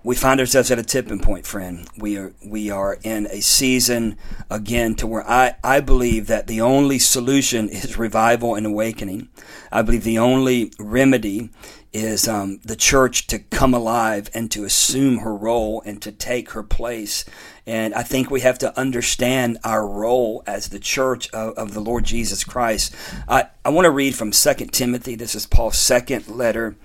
we 0.04 0.14
find 0.14 0.38
ourselves 0.38 0.70
at 0.70 0.78
a 0.78 0.82
tipping 0.82 1.18
point, 1.18 1.46
friend. 1.46 1.88
We 1.98 2.16
are 2.18 2.32
we 2.44 2.70
are 2.70 2.98
in 3.02 3.26
a 3.26 3.40
season 3.40 4.16
again 4.48 4.94
to 4.96 5.06
where 5.06 5.28
I, 5.28 5.56
I 5.64 5.80
believe 5.80 6.28
that 6.28 6.46
the 6.46 6.60
only 6.60 6.98
solution 6.98 7.68
is 7.68 7.98
revival 7.98 8.54
and 8.54 8.64
awakening. 8.64 9.28
I 9.72 9.82
believe 9.82 10.04
the 10.04 10.18
only 10.18 10.72
remedy 10.78 11.50
is 11.92 12.28
um, 12.28 12.60
the 12.64 12.76
church 12.76 13.26
to 13.28 13.38
come 13.38 13.72
alive 13.72 14.30
and 14.34 14.50
to 14.50 14.64
assume 14.64 15.18
her 15.18 15.34
role 15.34 15.82
and 15.86 16.00
to 16.02 16.12
take 16.12 16.50
her 16.50 16.62
place. 16.62 17.24
And 17.66 17.94
I 17.94 18.02
think 18.02 18.30
we 18.30 18.40
have 18.42 18.58
to 18.58 18.78
understand 18.78 19.58
our 19.64 19.86
role 19.86 20.42
as 20.46 20.68
the 20.68 20.78
church 20.78 21.30
of, 21.30 21.54
of 21.54 21.74
the 21.74 21.80
Lord 21.80 22.04
Jesus 22.04 22.44
Christ. 22.44 22.94
I, 23.26 23.48
I 23.64 23.70
want 23.70 23.86
to 23.86 23.90
read 23.90 24.14
from 24.14 24.32
Second 24.32 24.72
Timothy. 24.72 25.14
This 25.14 25.34
is 25.34 25.46
Paul's 25.46 25.78
second 25.78 26.28
letter 26.28 26.76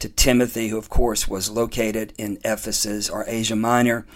to 0.00 0.08
Timothy, 0.08 0.68
who 0.68 0.78
of 0.78 0.88
course 0.88 1.28
was 1.28 1.50
located 1.50 2.12
in 2.18 2.38
Ephesus 2.44 3.10
or 3.10 3.24
Asia 3.26 3.56
Minor. 3.56 4.06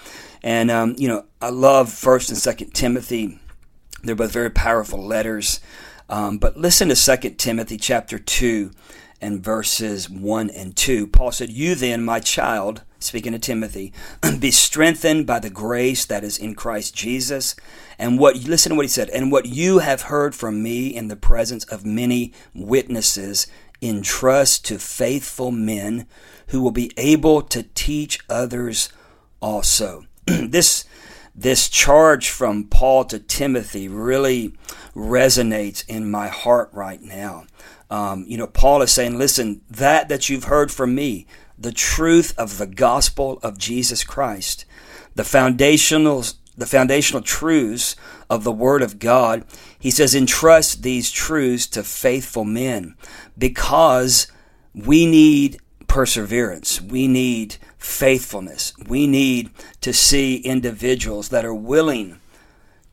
And 0.42 0.70
um, 0.70 0.94
you 0.98 1.08
know, 1.08 1.24
I 1.40 1.50
love 1.50 1.92
First 1.92 2.30
and 2.30 2.38
Second 2.38 2.72
Timothy. 2.74 3.38
They're 4.02 4.14
both 4.14 4.32
very 4.32 4.50
powerful 4.50 5.04
letters. 5.04 5.60
Um, 6.08 6.38
but 6.38 6.56
listen 6.56 6.88
to 6.88 6.96
Second 6.96 7.36
Timothy 7.38 7.76
chapter 7.76 8.18
two 8.18 8.72
and 9.20 9.42
verses 9.42 10.10
one 10.10 10.50
and 10.50 10.76
two. 10.76 11.06
Paul 11.06 11.32
said, 11.32 11.50
"You 11.50 11.74
then, 11.74 12.04
my 12.04 12.20
child." 12.20 12.82
Speaking 12.98 13.32
to 13.32 13.38
Timothy, 13.40 13.92
be 14.38 14.52
strengthened 14.52 15.26
by 15.26 15.40
the 15.40 15.50
grace 15.50 16.04
that 16.04 16.22
is 16.22 16.38
in 16.38 16.54
Christ 16.54 16.94
Jesus, 16.94 17.56
and 17.98 18.16
what 18.16 18.36
listen 18.36 18.70
to 18.70 18.76
what 18.76 18.84
he 18.84 18.88
said, 18.88 19.10
and 19.10 19.32
what 19.32 19.46
you 19.46 19.80
have 19.80 20.02
heard 20.02 20.36
from 20.36 20.62
me 20.62 20.86
in 20.86 21.08
the 21.08 21.16
presence 21.16 21.64
of 21.64 21.84
many 21.84 22.32
witnesses, 22.54 23.48
entrust 23.82 24.64
to 24.66 24.78
faithful 24.78 25.50
men 25.50 26.06
who 26.48 26.62
will 26.62 26.70
be 26.70 26.92
able 26.96 27.42
to 27.42 27.64
teach 27.74 28.20
others 28.28 28.90
also. 29.40 30.06
this 30.26 30.84
this 31.34 31.68
charge 31.68 32.28
from 32.28 32.64
Paul 32.64 33.06
to 33.06 33.18
Timothy 33.18 33.88
really 33.88 34.52
resonates 34.94 35.82
in 35.88 36.10
my 36.10 36.28
heart 36.28 36.68
right 36.72 37.00
now. 37.00 37.44
Um, 37.88 38.26
you 38.28 38.36
know, 38.36 38.46
Paul 38.46 38.82
is 38.82 38.92
saying, 38.92 39.18
listen, 39.18 39.62
that 39.70 40.08
that 40.08 40.28
you've 40.28 40.44
heard 40.44 40.70
from 40.70 40.94
me, 40.94 41.26
the 41.58 41.72
truth 41.72 42.34
of 42.38 42.58
the 42.58 42.66
gospel 42.66 43.38
of 43.42 43.58
Jesus 43.58 44.04
Christ, 44.04 44.64
the 45.14 45.24
foundational 45.24 46.24
the 46.56 46.66
foundational 46.66 47.22
truths 47.22 47.96
of 48.28 48.44
the 48.44 48.52
word 48.52 48.82
of 48.82 48.98
God. 48.98 49.44
He 49.78 49.90
says 49.90 50.14
entrust 50.14 50.82
these 50.82 51.10
truths 51.10 51.66
to 51.68 51.82
faithful 51.82 52.44
men 52.44 52.94
because 53.36 54.26
we 54.74 55.06
need 55.06 55.60
perseverance. 55.86 56.80
We 56.80 57.08
need 57.08 57.56
faithfulness. 57.78 58.72
We 58.86 59.06
need 59.06 59.50
to 59.80 59.92
see 59.92 60.36
individuals 60.36 61.30
that 61.30 61.44
are 61.44 61.54
willing 61.54 62.18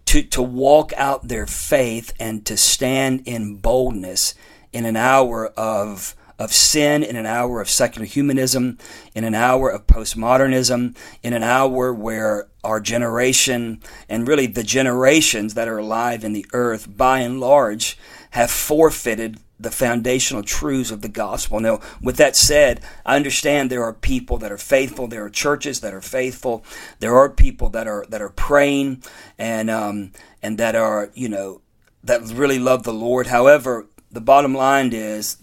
to, 0.06 0.24
to 0.24 0.42
walk 0.42 0.92
out 0.98 1.28
their 1.28 1.46
faith 1.46 2.14
and 2.20 2.46
to 2.46 2.58
stand 2.58 3.22
in 3.26 3.58
boldness 3.58 4.34
in 4.74 4.86
an 4.86 4.96
hour 4.96 5.48
of 5.56 6.16
of 6.40 6.54
sin, 6.54 7.04
in 7.04 7.18
an 7.18 7.26
hour 7.26 7.60
of 7.60 7.70
secular 7.70 8.08
humanism, 8.08 8.78
in 9.14 9.26
an 9.26 9.36
hour 9.36 9.70
of 9.70 9.86
postmodernism, 9.86 10.96
in 11.22 11.34
an 11.34 11.44
hour 11.44 11.94
where 11.94 12.48
our 12.64 12.80
generation 12.80 13.82
and 14.08 14.28
really 14.28 14.48
the 14.48 14.64
generations 14.64 15.54
that 15.54 15.68
are 15.68 15.78
alive 15.78 16.24
in 16.24 16.34
the 16.34 16.46
earth, 16.54 16.98
by 16.98 17.20
and 17.20 17.42
large, 17.42 17.98
have 18.32 18.50
forfeited 18.50 19.38
the 19.60 19.72
foundational 19.72 20.42
truths 20.42 20.92
of 20.92 21.02
the 21.02 21.10
gospel. 21.10 21.60
Now, 21.60 21.82
with 22.02 22.16
that 22.18 22.38
said, 22.38 22.82
I 23.06 23.18
understand 23.18 23.70
there 23.70 23.84
are 23.84 23.94
people 23.94 24.38
that 24.38 24.52
are 24.52 24.58
faithful. 24.58 25.08
There 25.08 25.26
are 25.26 25.30
churches 25.30 25.82
that 25.82 25.94
are 25.94 26.02
faithful. 26.02 26.64
There 27.00 27.18
are 27.18 27.30
people 27.30 27.70
that 27.72 27.86
are 27.86 28.06
that 28.08 28.22
are 28.22 28.30
praying 28.30 29.04
and 29.38 29.70
um, 29.70 30.14
and 30.42 30.58
that 30.58 30.76
are 30.76 31.12
you 31.14 31.28
know 31.28 31.62
that 32.04 32.22
really 32.22 32.60
love 32.60 32.84
the 32.84 32.94
Lord. 32.94 33.28
However, 33.28 33.88
the 34.10 34.22
bottom 34.22 34.56
line 34.56 34.94
is 34.94 35.38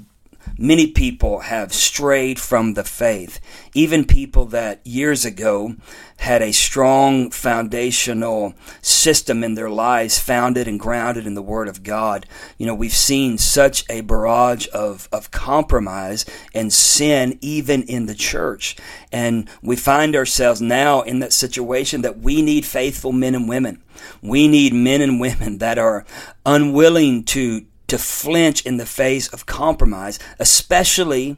many 0.58 0.86
people 0.86 1.40
have 1.40 1.72
strayed 1.72 2.38
from 2.38 2.74
the 2.74 2.84
faith. 2.84 3.40
Even 3.74 4.04
people 4.04 4.46
that 4.46 4.86
years 4.86 5.24
ago 5.24 5.76
had 6.18 6.40
a 6.40 6.52
strong 6.52 7.30
foundational 7.30 8.54
system 8.80 9.44
in 9.44 9.54
their 9.54 9.68
lives 9.68 10.18
founded 10.18 10.66
and 10.66 10.80
grounded 10.80 11.26
in 11.26 11.34
the 11.34 11.42
Word 11.42 11.68
of 11.68 11.82
God. 11.82 12.26
You 12.56 12.66
know, 12.66 12.74
we've 12.74 12.92
seen 12.92 13.38
such 13.38 13.84
a 13.90 14.00
barrage 14.00 14.66
of, 14.72 15.08
of 15.12 15.30
compromise 15.30 16.24
and 16.54 16.72
sin 16.72 17.38
even 17.40 17.82
in 17.82 18.06
the 18.06 18.14
church. 18.14 18.76
And 19.12 19.48
we 19.62 19.76
find 19.76 20.16
ourselves 20.16 20.60
now 20.60 21.02
in 21.02 21.18
that 21.18 21.32
situation 21.32 22.02
that 22.02 22.18
we 22.18 22.42
need 22.42 22.64
faithful 22.64 23.12
men 23.12 23.34
and 23.34 23.48
women. 23.48 23.82
We 24.22 24.48
need 24.48 24.72
men 24.72 25.00
and 25.00 25.20
women 25.20 25.58
that 25.58 25.78
are 25.78 26.04
unwilling 26.44 27.24
to 27.24 27.66
to 27.88 27.98
flinch 27.98 28.64
in 28.64 28.76
the 28.76 28.86
face 28.86 29.28
of 29.28 29.46
compromise, 29.46 30.18
especially 30.38 31.36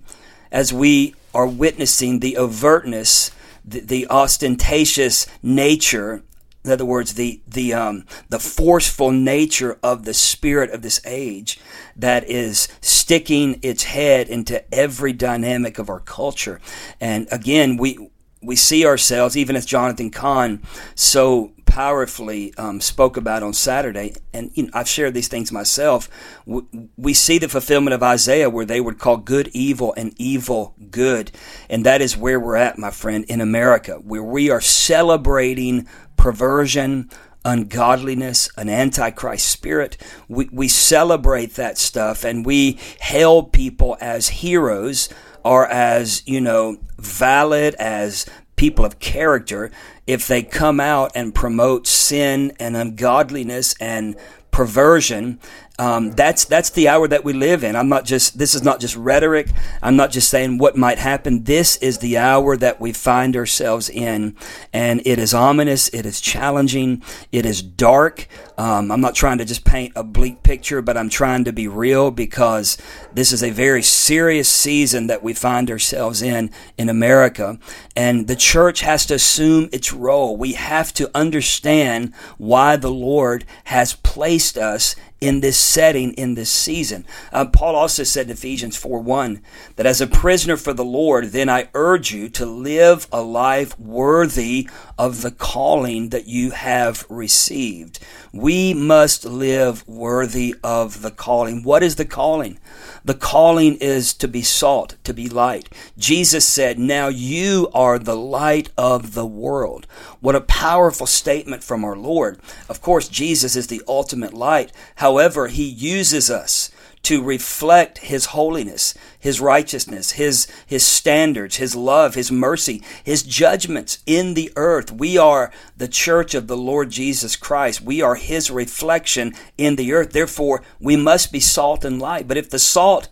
as 0.50 0.72
we 0.72 1.14
are 1.34 1.46
witnessing 1.46 2.20
the 2.20 2.34
overtness, 2.34 3.30
the, 3.64 3.80
the 3.80 4.08
ostentatious 4.08 5.26
nature 5.42 6.22
in 6.64 6.72
other 6.72 6.84
words, 6.84 7.14
the 7.14 7.40
the 7.46 7.72
um, 7.72 8.04
the 8.28 8.38
forceful 8.38 9.10
nature 9.10 9.78
of 9.82 10.04
the 10.04 10.12
spirit 10.12 10.70
of 10.70 10.82
this 10.82 11.00
age 11.06 11.58
that 11.96 12.28
is 12.28 12.68
sticking 12.82 13.58
its 13.62 13.84
head 13.84 14.28
into 14.28 14.62
every 14.74 15.14
dynamic 15.14 15.78
of 15.78 15.88
our 15.88 16.00
culture. 16.00 16.60
And 17.00 17.26
again, 17.30 17.78
we 17.78 18.10
we 18.42 18.56
see 18.56 18.86
ourselves, 18.86 19.36
even 19.36 19.56
as 19.56 19.66
Jonathan 19.66 20.10
Cahn 20.10 20.62
so 20.94 21.52
powerfully 21.68 22.52
um, 22.56 22.80
spoke 22.80 23.16
about 23.16 23.42
on 23.42 23.52
Saturday, 23.52 24.14
and 24.32 24.50
you 24.54 24.64
know, 24.64 24.70
I've 24.72 24.88
shared 24.88 25.14
these 25.14 25.28
things 25.28 25.52
myself. 25.52 26.08
We, 26.46 26.62
we 26.96 27.14
see 27.14 27.38
the 27.38 27.48
fulfillment 27.48 27.94
of 27.94 28.02
Isaiah 28.02 28.50
where 28.50 28.64
they 28.64 28.80
would 28.80 28.98
call 28.98 29.18
good 29.18 29.48
evil 29.52 29.94
and 29.96 30.14
evil 30.16 30.74
good. 30.90 31.30
And 31.68 31.84
that 31.86 32.00
is 32.00 32.16
where 32.16 32.40
we're 32.40 32.56
at, 32.56 32.78
my 32.78 32.90
friend, 32.90 33.24
in 33.28 33.40
America, 33.40 33.94
where 33.96 34.24
we 34.24 34.50
are 34.50 34.60
celebrating 34.60 35.86
perversion, 36.16 37.10
ungodliness, 37.44 38.50
an 38.56 38.68
antichrist 38.68 39.46
spirit. 39.46 39.98
We, 40.26 40.48
we 40.50 40.68
celebrate 40.68 41.54
that 41.54 41.78
stuff 41.78 42.24
and 42.24 42.44
we 42.44 42.72
hail 43.00 43.42
people 43.42 43.96
as 44.00 44.28
heroes 44.28 45.08
or 45.48 45.66
as, 45.66 46.22
you 46.26 46.40
know, 46.40 46.76
valid, 46.98 47.74
as 47.76 48.26
people 48.56 48.84
of 48.84 48.98
character 48.98 49.70
if 50.06 50.26
they 50.26 50.42
come 50.42 50.80
out 50.80 51.12
and 51.14 51.34
promote 51.34 51.86
sin 51.86 52.52
and 52.58 52.76
ungodliness 52.76 53.74
and 53.80 54.16
perversion 54.50 55.38
um, 55.80 56.10
that's 56.10 56.44
that's 56.44 56.70
the 56.70 56.88
hour 56.88 57.06
that 57.06 57.22
we 57.22 57.32
live 57.32 57.62
in. 57.62 57.76
I'm 57.76 57.88
not 57.88 58.04
just 58.04 58.36
this 58.36 58.54
is 58.54 58.64
not 58.64 58.80
just 58.80 58.96
rhetoric. 58.96 59.48
I'm 59.80 59.94
not 59.94 60.10
just 60.10 60.28
saying 60.28 60.58
what 60.58 60.76
might 60.76 60.98
happen. 60.98 61.44
This 61.44 61.76
is 61.76 61.98
the 61.98 62.18
hour 62.18 62.56
that 62.56 62.80
we 62.80 62.92
find 62.92 63.36
ourselves 63.36 63.88
in, 63.88 64.36
and 64.72 65.00
it 65.04 65.20
is 65.20 65.32
ominous. 65.32 65.88
It 65.90 66.04
is 66.04 66.20
challenging. 66.20 67.02
It 67.30 67.46
is 67.46 67.62
dark. 67.62 68.26
Um, 68.56 68.90
I'm 68.90 69.00
not 69.00 69.14
trying 69.14 69.38
to 69.38 69.44
just 69.44 69.64
paint 69.64 69.92
a 69.94 70.02
bleak 70.02 70.42
picture, 70.42 70.82
but 70.82 70.96
I'm 70.96 71.08
trying 71.08 71.44
to 71.44 71.52
be 71.52 71.68
real 71.68 72.10
because 72.10 72.76
this 73.12 73.30
is 73.30 73.44
a 73.44 73.50
very 73.50 73.84
serious 73.84 74.48
season 74.48 75.06
that 75.06 75.22
we 75.22 75.32
find 75.32 75.70
ourselves 75.70 76.22
in 76.22 76.50
in 76.76 76.88
America, 76.88 77.56
and 77.94 78.26
the 78.26 78.34
church 78.34 78.80
has 78.80 79.06
to 79.06 79.14
assume 79.14 79.68
its 79.72 79.92
role. 79.92 80.36
We 80.36 80.54
have 80.54 80.92
to 80.94 81.08
understand 81.14 82.14
why 82.36 82.74
the 82.74 82.90
Lord 82.90 83.44
has 83.64 83.94
placed 83.94 84.58
us 84.58 84.96
in 85.20 85.40
this 85.40 85.58
setting, 85.58 86.12
in 86.14 86.34
this 86.34 86.50
season. 86.50 87.04
Uh, 87.32 87.44
Paul 87.44 87.74
also 87.74 88.04
said 88.04 88.26
in 88.26 88.32
Ephesians 88.32 88.76
4 88.76 89.00
1 89.00 89.42
that 89.76 89.86
as 89.86 90.00
a 90.00 90.06
prisoner 90.06 90.56
for 90.56 90.72
the 90.72 90.84
Lord, 90.84 91.26
then 91.26 91.48
I 91.48 91.68
urge 91.74 92.12
you 92.12 92.28
to 92.30 92.46
live 92.46 93.06
a 93.12 93.22
life 93.22 93.78
worthy 93.78 94.68
of 94.96 95.22
the 95.22 95.30
calling 95.30 96.10
that 96.10 96.26
you 96.26 96.50
have 96.50 97.04
received. 97.08 97.98
We 98.38 98.72
must 98.72 99.24
live 99.24 99.86
worthy 99.88 100.54
of 100.62 101.02
the 101.02 101.10
calling. 101.10 101.64
What 101.64 101.82
is 101.82 101.96
the 101.96 102.04
calling? 102.04 102.60
The 103.04 103.14
calling 103.14 103.74
is 103.78 104.14
to 104.14 104.28
be 104.28 104.42
salt, 104.42 104.94
to 105.02 105.12
be 105.12 105.28
light. 105.28 105.68
Jesus 105.98 106.46
said, 106.46 106.78
Now 106.78 107.08
you 107.08 107.68
are 107.74 107.98
the 107.98 108.14
light 108.14 108.70
of 108.78 109.14
the 109.14 109.26
world. 109.26 109.88
What 110.20 110.36
a 110.36 110.40
powerful 110.40 111.08
statement 111.08 111.64
from 111.64 111.84
our 111.84 111.96
Lord. 111.96 112.38
Of 112.68 112.80
course, 112.80 113.08
Jesus 113.08 113.56
is 113.56 113.66
the 113.66 113.82
ultimate 113.88 114.34
light. 114.34 114.70
However, 114.94 115.48
he 115.48 115.64
uses 115.64 116.30
us 116.30 116.70
to 117.02 117.22
reflect 117.22 117.98
his 117.98 118.26
holiness, 118.26 118.94
his 119.18 119.40
righteousness, 119.40 120.12
his, 120.12 120.46
his 120.66 120.84
standards, 120.84 121.56
his 121.56 121.74
love, 121.74 122.14
his 122.14 122.30
mercy, 122.30 122.82
his 123.02 123.22
judgments 123.22 123.98
in 124.06 124.34
the 124.34 124.52
earth. 124.56 124.90
We 124.90 125.16
are 125.16 125.52
the 125.76 125.88
church 125.88 126.34
of 126.34 126.48
the 126.48 126.56
Lord 126.56 126.90
Jesus 126.90 127.36
Christ. 127.36 127.80
We 127.80 128.02
are 128.02 128.16
his 128.16 128.50
reflection 128.50 129.34
in 129.56 129.76
the 129.76 129.92
earth. 129.92 130.12
Therefore, 130.12 130.62
we 130.80 130.96
must 130.96 131.32
be 131.32 131.40
salt 131.40 131.84
and 131.84 132.00
light. 132.00 132.26
But 132.26 132.36
if 132.36 132.50
the 132.50 132.58
salt 132.58 133.08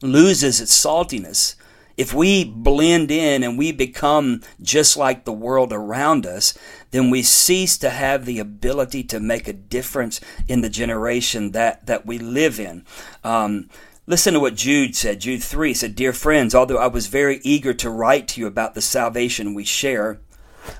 loses 0.00 0.60
its 0.60 0.72
saltiness, 0.72 1.55
if 1.96 2.12
we 2.12 2.44
blend 2.44 3.10
in 3.10 3.42
and 3.42 3.56
we 3.56 3.72
become 3.72 4.42
just 4.60 4.96
like 4.96 5.24
the 5.24 5.32
world 5.32 5.72
around 5.72 6.26
us, 6.26 6.56
then 6.90 7.10
we 7.10 7.22
cease 7.22 7.78
to 7.78 7.90
have 7.90 8.24
the 8.24 8.38
ability 8.38 9.02
to 9.04 9.20
make 9.20 9.48
a 9.48 9.52
difference 9.52 10.20
in 10.46 10.60
the 10.60 10.68
generation 10.68 11.52
that, 11.52 11.86
that 11.86 12.04
we 12.04 12.18
live 12.18 12.60
in. 12.60 12.84
Um, 13.24 13.70
listen 14.06 14.34
to 14.34 14.40
what 14.40 14.56
Jude 14.56 14.94
said. 14.94 15.20
Jude 15.20 15.42
3 15.42 15.72
said, 15.72 15.94
Dear 15.94 16.12
friends, 16.12 16.54
although 16.54 16.78
I 16.78 16.88
was 16.88 17.06
very 17.06 17.40
eager 17.42 17.72
to 17.74 17.90
write 17.90 18.28
to 18.28 18.40
you 18.40 18.46
about 18.46 18.74
the 18.74 18.82
salvation 18.82 19.54
we 19.54 19.64
share, 19.64 20.20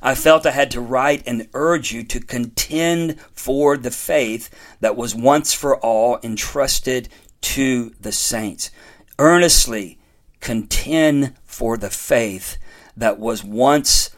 I 0.02 0.14
felt 0.14 0.46
I 0.46 0.50
had 0.50 0.70
to 0.72 0.80
write 0.80 1.22
and 1.26 1.48
urge 1.54 1.92
you 1.92 2.02
to 2.04 2.20
contend 2.20 3.20
for 3.32 3.76
the 3.76 3.90
faith 3.90 4.50
that 4.80 4.96
was 4.96 5.14
once 5.14 5.52
for 5.52 5.76
all 5.78 6.18
entrusted 6.22 7.08
to 7.42 7.90
the 8.00 8.12
saints. 8.12 8.70
Earnestly 9.18 9.98
contend 10.40 11.34
for 11.44 11.76
the 11.76 11.90
faith 11.90 12.58
that 12.96 13.18
was 13.18 13.44
once 13.44 14.10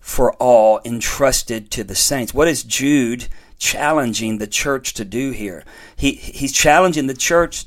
for 0.00 0.34
all 0.34 0.80
entrusted 0.84 1.70
to 1.70 1.84
the 1.84 1.94
saints. 1.94 2.34
What 2.34 2.48
is 2.48 2.62
Jude 2.62 3.28
challenging 3.58 4.38
the 4.38 4.46
church 4.46 4.92
to 4.94 5.04
do 5.04 5.30
here? 5.30 5.64
He, 5.96 6.12
he's 6.12 6.52
challenging 6.52 7.06
the 7.06 7.14
church 7.14 7.66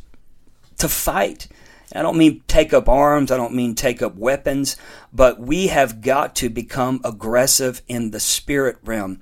to 0.77 0.87
fight. 0.87 1.47
I 1.95 2.01
don't 2.01 2.17
mean 2.17 2.43
take 2.47 2.73
up 2.73 2.87
arms, 2.89 3.31
I 3.31 3.37
don't 3.37 3.55
mean 3.55 3.73
take 3.73 4.01
up 4.01 4.15
weapons, 4.15 4.77
but 5.13 5.39
we 5.39 5.67
have 5.67 6.01
got 6.01 6.35
to 6.35 6.49
become 6.49 7.01
aggressive 7.03 7.81
in 7.87 8.11
the 8.11 8.19
spirit 8.19 8.77
realm 8.83 9.19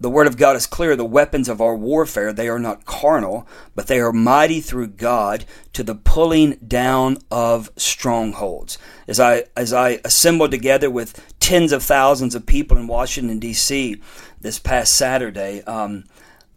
the 0.00 0.10
word 0.10 0.26
of 0.26 0.36
God 0.36 0.54
is 0.54 0.66
clear. 0.66 0.94
The 0.94 1.04
weapons 1.04 1.48
of 1.48 1.60
our 1.60 1.74
warfare, 1.74 2.32
they 2.32 2.48
are 2.48 2.58
not 2.58 2.84
carnal, 2.84 3.48
but 3.74 3.88
they 3.88 3.98
are 3.98 4.12
mighty 4.12 4.60
through 4.60 4.88
God 4.88 5.44
to 5.72 5.82
the 5.82 5.94
pulling 5.94 6.56
down 6.56 7.18
of 7.30 7.70
strongholds. 7.76 8.78
As 9.08 9.18
I, 9.18 9.44
as 9.56 9.72
I 9.72 10.00
assembled 10.04 10.52
together 10.52 10.90
with 10.90 11.34
tens 11.40 11.72
of 11.72 11.82
thousands 11.82 12.34
of 12.34 12.46
people 12.46 12.76
in 12.76 12.86
Washington, 12.86 13.38
D.C. 13.40 14.00
this 14.40 14.58
past 14.58 14.94
Saturday, 14.94 15.62
um, 15.62 16.04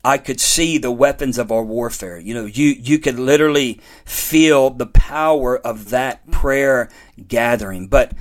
I 0.04 0.18
could 0.18 0.40
see 0.40 0.78
the 0.78 0.92
weapons 0.92 1.38
of 1.38 1.52
our 1.52 1.64
warfare. 1.64 2.20
You 2.20 2.34
know, 2.34 2.46
you, 2.46 2.68
you 2.68 3.00
could 3.00 3.18
literally 3.18 3.80
feel 4.06 4.70
the 4.70 4.88
power 4.88 5.58
of 5.58 5.90
that 5.90 6.30
prayer 6.32 6.90
gathering. 7.28 7.88
But 7.88 8.14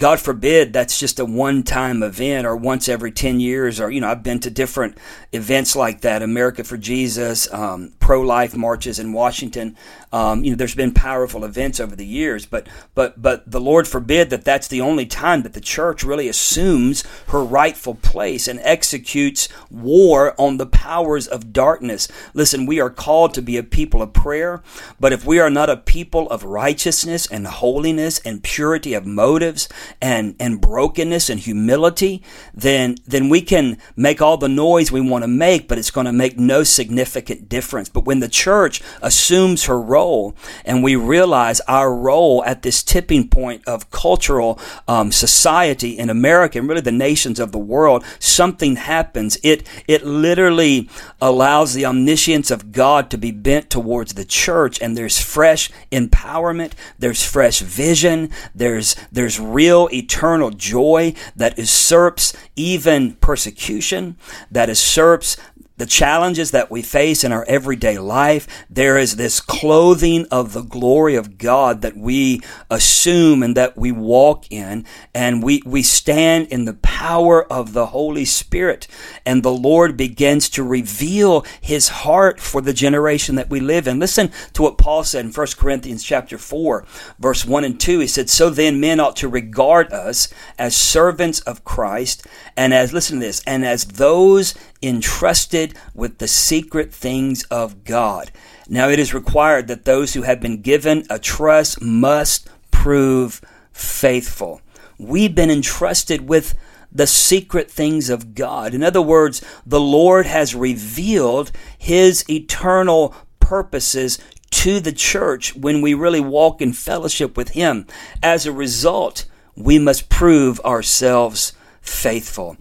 God 0.00 0.18
forbid 0.18 0.72
that's 0.72 0.98
just 0.98 1.20
a 1.20 1.26
one 1.26 1.62
time 1.62 2.02
event 2.02 2.46
or 2.46 2.56
once 2.56 2.88
every 2.88 3.12
10 3.12 3.38
years. 3.38 3.78
Or, 3.78 3.90
you 3.90 4.00
know, 4.00 4.08
I've 4.08 4.22
been 4.22 4.40
to 4.40 4.50
different 4.50 4.96
events 5.30 5.76
like 5.76 6.00
that 6.00 6.22
America 6.22 6.64
for 6.64 6.78
Jesus, 6.78 7.52
um, 7.52 7.92
pro 8.00 8.22
life 8.22 8.56
marches 8.56 8.98
in 8.98 9.12
Washington. 9.12 9.76
Um, 10.12 10.42
you 10.42 10.50
know, 10.50 10.56
there's 10.56 10.74
been 10.74 10.92
powerful 10.92 11.44
events 11.44 11.78
over 11.78 11.94
the 11.94 12.06
years, 12.06 12.44
but, 12.44 12.66
but, 12.94 13.22
but 13.22 13.48
the 13.48 13.60
Lord 13.60 13.86
forbid 13.86 14.30
that 14.30 14.44
that's 14.44 14.66
the 14.66 14.80
only 14.80 15.06
time 15.06 15.42
that 15.42 15.52
the 15.52 15.60
church 15.60 16.02
really 16.02 16.28
assumes 16.28 17.04
her 17.28 17.44
rightful 17.44 17.94
place 17.94 18.48
and 18.48 18.58
executes 18.64 19.48
war 19.70 20.34
on 20.36 20.56
the 20.56 20.66
powers 20.66 21.28
of 21.28 21.52
darkness. 21.52 22.08
Listen, 22.34 22.66
we 22.66 22.80
are 22.80 22.90
called 22.90 23.34
to 23.34 23.42
be 23.42 23.56
a 23.56 23.62
people 23.62 24.02
of 24.02 24.12
prayer, 24.12 24.62
but 24.98 25.12
if 25.12 25.24
we 25.24 25.38
are 25.38 25.50
not 25.50 25.70
a 25.70 25.76
people 25.76 26.28
of 26.30 26.42
righteousness 26.42 27.26
and 27.28 27.46
holiness 27.46 28.18
and 28.24 28.42
purity 28.42 28.94
of 28.94 29.06
motives 29.06 29.68
and, 30.00 30.34
and 30.40 30.60
brokenness 30.60 31.30
and 31.30 31.40
humility, 31.40 32.22
then, 32.52 32.96
then 33.06 33.28
we 33.28 33.40
can 33.40 33.78
make 33.94 34.20
all 34.20 34.36
the 34.36 34.48
noise 34.48 34.90
we 34.90 35.00
want 35.00 35.22
to 35.22 35.28
make, 35.28 35.68
but 35.68 35.78
it's 35.78 35.90
going 35.92 36.06
to 36.06 36.12
make 36.12 36.36
no 36.36 36.64
significant 36.64 37.48
difference. 37.48 37.88
But 37.88 38.04
when 38.04 38.18
the 38.18 38.28
church 38.28 38.82
assumes 39.02 39.64
her 39.64 39.80
role 40.00 40.34
and 40.64 40.82
we 40.82 40.96
realize 40.96 41.60
our 41.68 41.94
role 41.94 42.42
at 42.44 42.62
this 42.62 42.82
tipping 42.82 43.28
point 43.28 43.60
of 43.66 43.90
cultural 43.90 44.58
um, 44.88 45.12
society 45.12 45.98
in 45.98 46.08
America 46.08 46.58
and 46.58 46.68
really 46.68 46.80
the 46.80 47.04
nations 47.10 47.38
of 47.38 47.52
the 47.52 47.58
world, 47.74 48.02
something 48.18 48.76
happens. 48.76 49.38
It, 49.42 49.66
it 49.86 50.04
literally 50.04 50.88
allows 51.20 51.74
the 51.74 51.84
omniscience 51.84 52.50
of 52.50 52.72
God 52.72 53.10
to 53.10 53.18
be 53.18 53.30
bent 53.30 53.68
towards 53.68 54.14
the 54.14 54.24
church 54.24 54.80
and 54.80 54.96
there's 54.96 55.20
fresh 55.20 55.70
empowerment. 55.92 56.72
There's 56.98 57.22
fresh 57.22 57.60
vision. 57.60 58.30
There's, 58.54 58.96
there's 59.12 59.38
real 59.38 59.88
eternal 59.92 60.50
joy 60.50 61.14
that 61.36 61.58
usurps 61.58 62.32
even 62.56 63.14
persecution, 63.16 64.16
that 64.50 64.68
usurps 64.68 65.36
the 65.80 65.86
challenges 65.86 66.50
that 66.50 66.70
we 66.70 66.82
face 66.82 67.24
in 67.24 67.32
our 67.32 67.44
everyday 67.48 67.96
life, 67.96 68.46
there 68.68 68.98
is 68.98 69.16
this 69.16 69.40
clothing 69.40 70.26
of 70.30 70.52
the 70.52 70.60
glory 70.60 71.14
of 71.14 71.38
God 71.38 71.80
that 71.80 71.96
we 71.96 72.42
assume 72.68 73.42
and 73.42 73.56
that 73.56 73.78
we 73.78 73.90
walk 73.90 74.44
in, 74.50 74.84
and 75.14 75.42
we, 75.42 75.62
we 75.64 75.82
stand 75.82 76.48
in 76.48 76.66
the 76.66 76.74
power 76.74 77.50
of 77.50 77.72
the 77.72 77.86
Holy 77.86 78.26
Spirit, 78.26 78.88
and 79.24 79.42
the 79.42 79.50
Lord 79.50 79.96
begins 79.96 80.50
to 80.50 80.62
reveal 80.62 81.46
his 81.62 81.88
heart 81.88 82.40
for 82.40 82.60
the 82.60 82.74
generation 82.74 83.36
that 83.36 83.48
we 83.48 83.58
live 83.58 83.88
in. 83.88 83.98
Listen 83.98 84.30
to 84.52 84.60
what 84.60 84.76
Paul 84.76 85.02
said 85.02 85.24
in 85.24 85.32
1 85.32 85.46
Corinthians 85.56 86.04
chapter 86.04 86.36
4, 86.36 86.84
verse 87.18 87.46
1 87.46 87.64
and 87.64 87.80
2. 87.80 88.00
He 88.00 88.06
said, 88.06 88.28
So 88.28 88.50
then 88.50 88.80
men 88.80 89.00
ought 89.00 89.16
to 89.16 89.28
regard 89.28 89.90
us 89.94 90.28
as 90.58 90.76
servants 90.76 91.40
of 91.40 91.64
Christ, 91.64 92.26
and 92.54 92.74
as, 92.74 92.92
listen 92.92 93.18
to 93.18 93.24
this, 93.24 93.42
and 93.46 93.64
as 93.64 93.86
those 93.86 94.54
entrusted 94.82 95.74
with 95.94 96.18
the 96.18 96.28
secret 96.28 96.92
things 96.92 97.44
of 97.44 97.84
God. 97.84 98.30
Now 98.68 98.88
it 98.88 98.98
is 98.98 99.14
required 99.14 99.68
that 99.68 99.84
those 99.84 100.14
who 100.14 100.22
have 100.22 100.40
been 100.40 100.62
given 100.62 101.04
a 101.10 101.18
trust 101.18 101.82
must 101.82 102.48
prove 102.70 103.40
faithful. 103.72 104.60
We've 104.98 105.34
been 105.34 105.50
entrusted 105.50 106.28
with 106.28 106.54
the 106.92 107.06
secret 107.06 107.70
things 107.70 108.10
of 108.10 108.34
God. 108.34 108.74
In 108.74 108.82
other 108.82 109.02
words, 109.02 109.42
the 109.64 109.80
Lord 109.80 110.26
has 110.26 110.54
revealed 110.54 111.52
His 111.78 112.28
eternal 112.28 113.14
purposes 113.38 114.18
to 114.50 114.80
the 114.80 114.92
church 114.92 115.54
when 115.54 115.80
we 115.80 115.94
really 115.94 116.20
walk 116.20 116.60
in 116.60 116.72
fellowship 116.72 117.36
with 117.36 117.50
Him. 117.50 117.86
As 118.22 118.46
a 118.46 118.52
result, 118.52 119.26
we 119.54 119.78
must 119.78 120.08
prove 120.08 120.60
ourselves 120.60 121.52
faithful. 121.80 122.56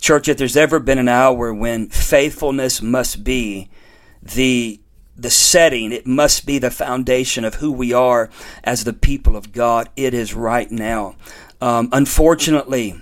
Church, 0.00 0.28
if 0.28 0.38
there's 0.38 0.56
ever 0.56 0.78
been 0.78 0.98
an 0.98 1.08
hour 1.08 1.52
when 1.52 1.88
faithfulness 1.88 2.82
must 2.82 3.22
be 3.22 3.70
the 4.22 4.80
the 5.16 5.30
setting, 5.30 5.92
it 5.92 6.06
must 6.06 6.46
be 6.46 6.58
the 6.58 6.70
foundation 6.70 7.44
of 7.44 7.56
who 7.56 7.70
we 7.70 7.92
are 7.92 8.30
as 8.64 8.84
the 8.84 8.92
people 8.94 9.36
of 9.36 9.52
God. 9.52 9.90
It 9.94 10.14
is 10.14 10.32
right 10.32 10.70
now. 10.70 11.14
Um, 11.60 11.90
unfortunately, 11.92 12.98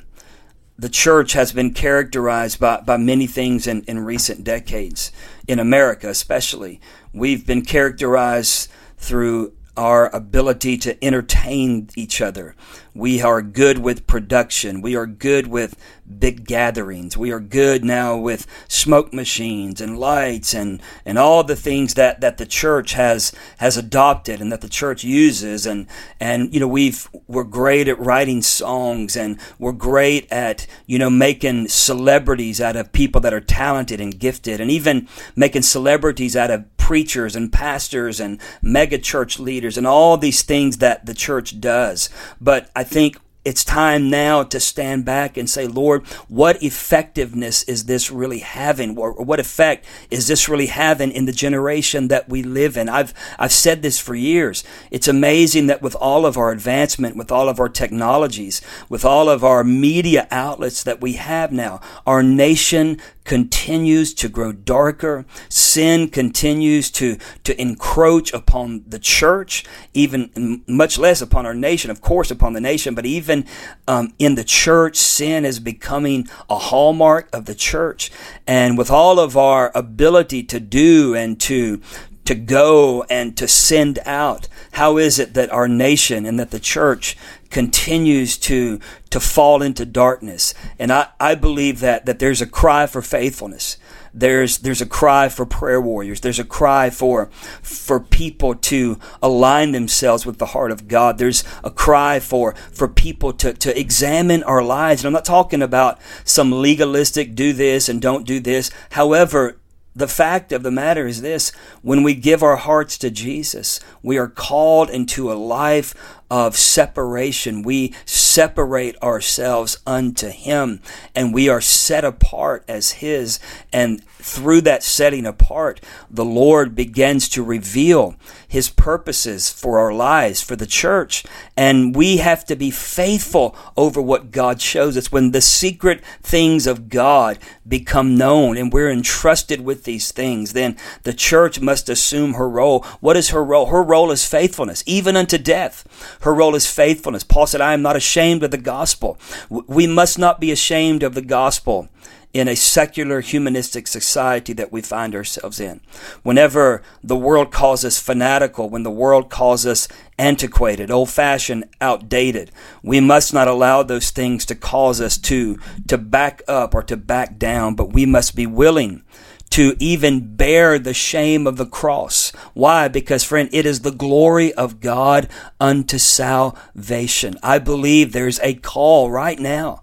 the 0.76 0.88
church 0.88 1.34
has 1.34 1.52
been 1.52 1.72
characterized 1.72 2.58
by, 2.58 2.80
by 2.80 2.96
many 2.96 3.28
things 3.28 3.68
in, 3.68 3.82
in 3.82 4.00
recent 4.00 4.42
decades, 4.42 5.12
in 5.46 5.60
America 5.60 6.08
especially. 6.08 6.80
We've 7.12 7.46
been 7.46 7.62
characterized 7.62 8.68
through 8.96 9.52
our 9.78 10.14
ability 10.14 10.76
to 10.76 11.02
entertain 11.04 11.88
each 11.94 12.20
other. 12.20 12.56
We 12.94 13.22
are 13.22 13.40
good 13.40 13.78
with 13.78 14.08
production. 14.08 14.82
We 14.82 14.96
are 14.96 15.06
good 15.06 15.46
with 15.46 15.76
big 16.18 16.44
gatherings. 16.46 17.16
We 17.16 17.30
are 17.30 17.38
good 17.38 17.84
now 17.84 18.16
with 18.16 18.44
smoke 18.66 19.14
machines 19.14 19.80
and 19.80 19.96
lights 19.96 20.52
and, 20.52 20.82
and 21.04 21.16
all 21.16 21.44
the 21.44 21.54
things 21.54 21.94
that, 21.94 22.20
that 22.20 22.38
the 22.38 22.46
church 22.46 22.94
has 22.94 23.32
has 23.58 23.76
adopted 23.76 24.40
and 24.40 24.50
that 24.50 24.62
the 24.62 24.68
church 24.68 25.04
uses 25.04 25.64
and 25.64 25.86
and 26.18 26.52
you 26.52 26.58
know 26.58 26.66
we've 26.66 27.08
we're 27.28 27.44
great 27.44 27.86
at 27.86 28.00
writing 28.00 28.42
songs 28.42 29.16
and 29.16 29.38
we're 29.60 29.70
great 29.70 30.30
at 30.32 30.66
you 30.86 30.98
know 30.98 31.10
making 31.10 31.68
celebrities 31.68 32.60
out 32.60 32.74
of 32.74 32.90
people 32.90 33.20
that 33.20 33.34
are 33.34 33.40
talented 33.40 34.00
and 34.00 34.18
gifted 34.18 34.60
and 34.60 34.72
even 34.72 35.06
making 35.36 35.62
celebrities 35.62 36.34
out 36.34 36.50
of 36.50 36.64
preachers 36.88 37.36
and 37.36 37.52
pastors 37.52 38.18
and 38.18 38.40
mega 38.62 38.96
church 38.96 39.38
leaders 39.38 39.76
and 39.76 39.86
all 39.86 40.16
these 40.16 40.40
things 40.40 40.78
that 40.78 41.04
the 41.04 41.12
church 41.12 41.60
does. 41.60 42.08
But 42.40 42.70
I 42.74 42.82
think 42.82 43.18
it's 43.44 43.62
time 43.62 44.08
now 44.10 44.42
to 44.42 44.58
stand 44.58 45.04
back 45.04 45.36
and 45.36 45.48
say, 45.48 45.66
Lord, 45.66 46.06
what 46.28 46.62
effectiveness 46.62 47.62
is 47.64 47.84
this 47.84 48.10
really 48.10 48.40
having? 48.40 48.96
Or 48.96 49.12
what 49.12 49.38
effect 49.38 49.84
is 50.10 50.26
this 50.26 50.48
really 50.48 50.66
having 50.66 51.12
in 51.12 51.26
the 51.26 51.32
generation 51.32 52.08
that 52.08 52.28
we 52.28 52.42
live 52.42 52.76
in? 52.78 52.88
I've, 52.88 53.12
I've 53.38 53.52
said 53.52 53.82
this 53.82 53.98
for 53.98 54.14
years. 54.14 54.64
It's 54.90 55.08
amazing 55.08 55.66
that 55.66 55.82
with 55.82 55.94
all 55.94 56.24
of 56.24 56.36
our 56.38 56.50
advancement, 56.50 57.16
with 57.16 57.30
all 57.30 57.50
of 57.50 57.60
our 57.60 57.68
technologies, 57.68 58.60
with 58.88 59.04
all 59.04 59.28
of 59.28 59.44
our 59.44 59.62
media 59.62 60.26
outlets 60.30 60.82
that 60.82 61.02
we 61.02 61.14
have 61.14 61.52
now, 61.52 61.80
our 62.06 62.22
nation 62.22 62.98
continues 63.28 64.14
to 64.14 64.28
grow 64.28 64.50
darker. 64.50 65.26
Sin 65.50 66.08
continues 66.08 66.90
to, 66.90 67.18
to 67.44 67.60
encroach 67.60 68.32
upon 68.32 68.82
the 68.88 68.98
church, 68.98 69.64
even 69.92 70.64
much 70.66 70.98
less 70.98 71.20
upon 71.20 71.44
our 71.44 71.54
nation, 71.54 71.90
of 71.90 72.00
course, 72.00 72.30
upon 72.30 72.54
the 72.54 72.60
nation, 72.60 72.94
but 72.94 73.04
even 73.04 73.44
um, 73.86 74.14
in 74.18 74.34
the 74.34 74.42
church, 74.42 74.96
sin 74.96 75.44
is 75.44 75.60
becoming 75.60 76.26
a 76.48 76.58
hallmark 76.58 77.28
of 77.32 77.44
the 77.44 77.54
church. 77.54 78.10
And 78.46 78.78
with 78.78 78.90
all 78.90 79.20
of 79.20 79.36
our 79.36 79.70
ability 79.74 80.42
to 80.44 80.58
do 80.58 81.14
and 81.14 81.38
to, 81.42 81.82
to 82.24 82.34
go 82.34 83.04
and 83.04 83.36
to 83.38 83.48
send 83.48 83.98
out. 84.04 84.48
How 84.72 84.98
is 84.98 85.18
it 85.18 85.34
that 85.34 85.50
our 85.50 85.66
nation 85.66 86.26
and 86.26 86.38
that 86.38 86.50
the 86.50 86.60
church 86.60 87.16
continues 87.50 88.36
to 88.38 88.80
to 89.10 89.20
fall 89.20 89.62
into 89.62 89.86
darkness. 89.86 90.54
And 90.78 90.92
I, 90.92 91.08
I 91.18 91.34
believe 91.34 91.80
that 91.80 92.06
that 92.06 92.18
there's 92.18 92.40
a 92.40 92.46
cry 92.46 92.86
for 92.86 93.02
faithfulness. 93.02 93.78
There's 94.12 94.58
there's 94.58 94.80
a 94.80 94.86
cry 94.86 95.28
for 95.28 95.46
prayer 95.46 95.80
warriors. 95.80 96.20
There's 96.20 96.38
a 96.38 96.44
cry 96.44 96.90
for 96.90 97.26
for 97.62 98.00
people 98.00 98.54
to 98.54 98.98
align 99.22 99.72
themselves 99.72 100.26
with 100.26 100.38
the 100.38 100.46
heart 100.46 100.70
of 100.70 100.88
God. 100.88 101.18
There's 101.18 101.44
a 101.62 101.70
cry 101.70 102.20
for 102.20 102.54
for 102.72 102.88
people 102.88 103.32
to, 103.34 103.52
to 103.54 103.78
examine 103.78 104.42
our 104.42 104.62
lives. 104.62 105.02
And 105.02 105.06
I'm 105.06 105.12
not 105.12 105.24
talking 105.24 105.62
about 105.62 105.98
some 106.24 106.50
legalistic 106.50 107.34
do 107.34 107.52
this 107.52 107.88
and 107.88 108.02
don't 108.02 108.26
do 108.26 108.40
this. 108.40 108.70
However, 108.90 109.58
the 109.98 110.08
fact 110.08 110.52
of 110.52 110.62
the 110.62 110.70
matter 110.70 111.06
is 111.06 111.22
this 111.22 111.50
when 111.82 112.02
we 112.02 112.14
give 112.14 112.42
our 112.42 112.56
hearts 112.56 112.96
to 112.98 113.10
Jesus, 113.10 113.80
we 114.02 114.16
are 114.16 114.28
called 114.28 114.90
into 114.90 115.30
a 115.30 115.34
life 115.34 115.94
of 116.30 116.56
separation. 116.56 117.62
We 117.62 117.94
separate 118.04 119.00
ourselves 119.02 119.78
unto 119.86 120.28
Him 120.28 120.80
and 121.14 121.32
we 121.32 121.48
are 121.48 121.60
set 121.60 122.04
apart 122.04 122.64
as 122.68 122.92
His. 122.92 123.40
And 123.72 124.04
through 124.04 124.62
that 124.62 124.82
setting 124.82 125.24
apart, 125.24 125.80
the 126.10 126.24
Lord 126.24 126.74
begins 126.74 127.28
to 127.30 127.42
reveal 127.42 128.16
His 128.46 128.68
purposes 128.68 129.50
for 129.50 129.78
our 129.78 129.92
lives, 129.92 130.42
for 130.42 130.56
the 130.56 130.66
church. 130.66 131.24
And 131.56 131.94
we 131.94 132.18
have 132.18 132.44
to 132.46 132.56
be 132.56 132.70
faithful 132.70 133.56
over 133.76 134.00
what 134.00 134.30
God 134.30 134.60
shows 134.60 134.96
us. 134.96 135.12
When 135.12 135.30
the 135.30 135.40
secret 135.40 136.04
things 136.22 136.66
of 136.66 136.88
God 136.88 137.38
become 137.66 138.16
known 138.16 138.56
and 138.56 138.72
we're 138.72 138.90
entrusted 138.90 139.60
with 139.60 139.84
these 139.84 140.12
things, 140.12 140.52
then 140.52 140.76
the 141.04 141.12
church 141.12 141.60
must 141.60 141.88
assume 141.88 142.34
her 142.34 142.48
role. 142.48 142.84
What 143.00 143.16
is 143.16 143.30
her 143.30 143.44
role? 143.44 143.66
Her 143.66 143.82
role 143.82 144.10
is 144.10 144.26
faithfulness, 144.26 144.82
even 144.86 145.16
unto 145.16 145.38
death. 145.38 146.17
Her 146.20 146.34
role 146.34 146.54
is 146.54 146.70
faithfulness. 146.70 147.24
Paul 147.24 147.46
said, 147.46 147.60
I 147.60 147.74
am 147.74 147.82
not 147.82 147.96
ashamed 147.96 148.42
of 148.42 148.50
the 148.50 148.58
gospel. 148.58 149.18
We 149.48 149.86
must 149.86 150.18
not 150.18 150.40
be 150.40 150.50
ashamed 150.50 151.02
of 151.02 151.14
the 151.14 151.22
gospel 151.22 151.88
in 152.34 152.46
a 152.46 152.54
secular 152.54 153.20
humanistic 153.20 153.86
society 153.86 154.52
that 154.52 154.70
we 154.70 154.82
find 154.82 155.14
ourselves 155.14 155.58
in. 155.58 155.80
Whenever 156.22 156.82
the 157.02 157.16
world 157.16 157.50
calls 157.50 157.84
us 157.84 157.98
fanatical, 157.98 158.68
when 158.68 158.82
the 158.82 158.90
world 158.90 159.30
calls 159.30 159.64
us 159.64 159.88
antiquated, 160.18 160.90
old 160.90 161.08
fashioned, 161.08 161.64
outdated, 161.80 162.50
we 162.82 163.00
must 163.00 163.32
not 163.32 163.48
allow 163.48 163.82
those 163.82 164.10
things 164.10 164.44
to 164.44 164.54
cause 164.54 165.00
us 165.00 165.16
to, 165.16 165.58
to 165.86 165.96
back 165.96 166.42
up 166.46 166.74
or 166.74 166.82
to 166.82 166.96
back 166.96 167.38
down, 167.38 167.74
but 167.74 167.92
we 167.92 168.04
must 168.04 168.36
be 168.36 168.46
willing 168.46 169.02
to 169.50 169.74
even 169.78 170.36
bear 170.36 170.78
the 170.78 170.94
shame 170.94 171.46
of 171.46 171.56
the 171.56 171.66
cross. 171.66 172.30
Why? 172.54 172.88
Because, 172.88 173.24
friend, 173.24 173.48
it 173.52 173.66
is 173.66 173.80
the 173.80 173.90
glory 173.90 174.52
of 174.54 174.80
God 174.80 175.28
unto 175.60 175.98
salvation. 175.98 177.36
I 177.42 177.58
believe 177.58 178.12
there's 178.12 178.40
a 178.40 178.54
call 178.54 179.10
right 179.10 179.38
now 179.38 179.82